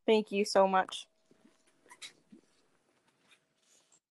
Thank 0.06 0.32
you 0.32 0.44
so 0.44 0.68
much. 0.68 1.06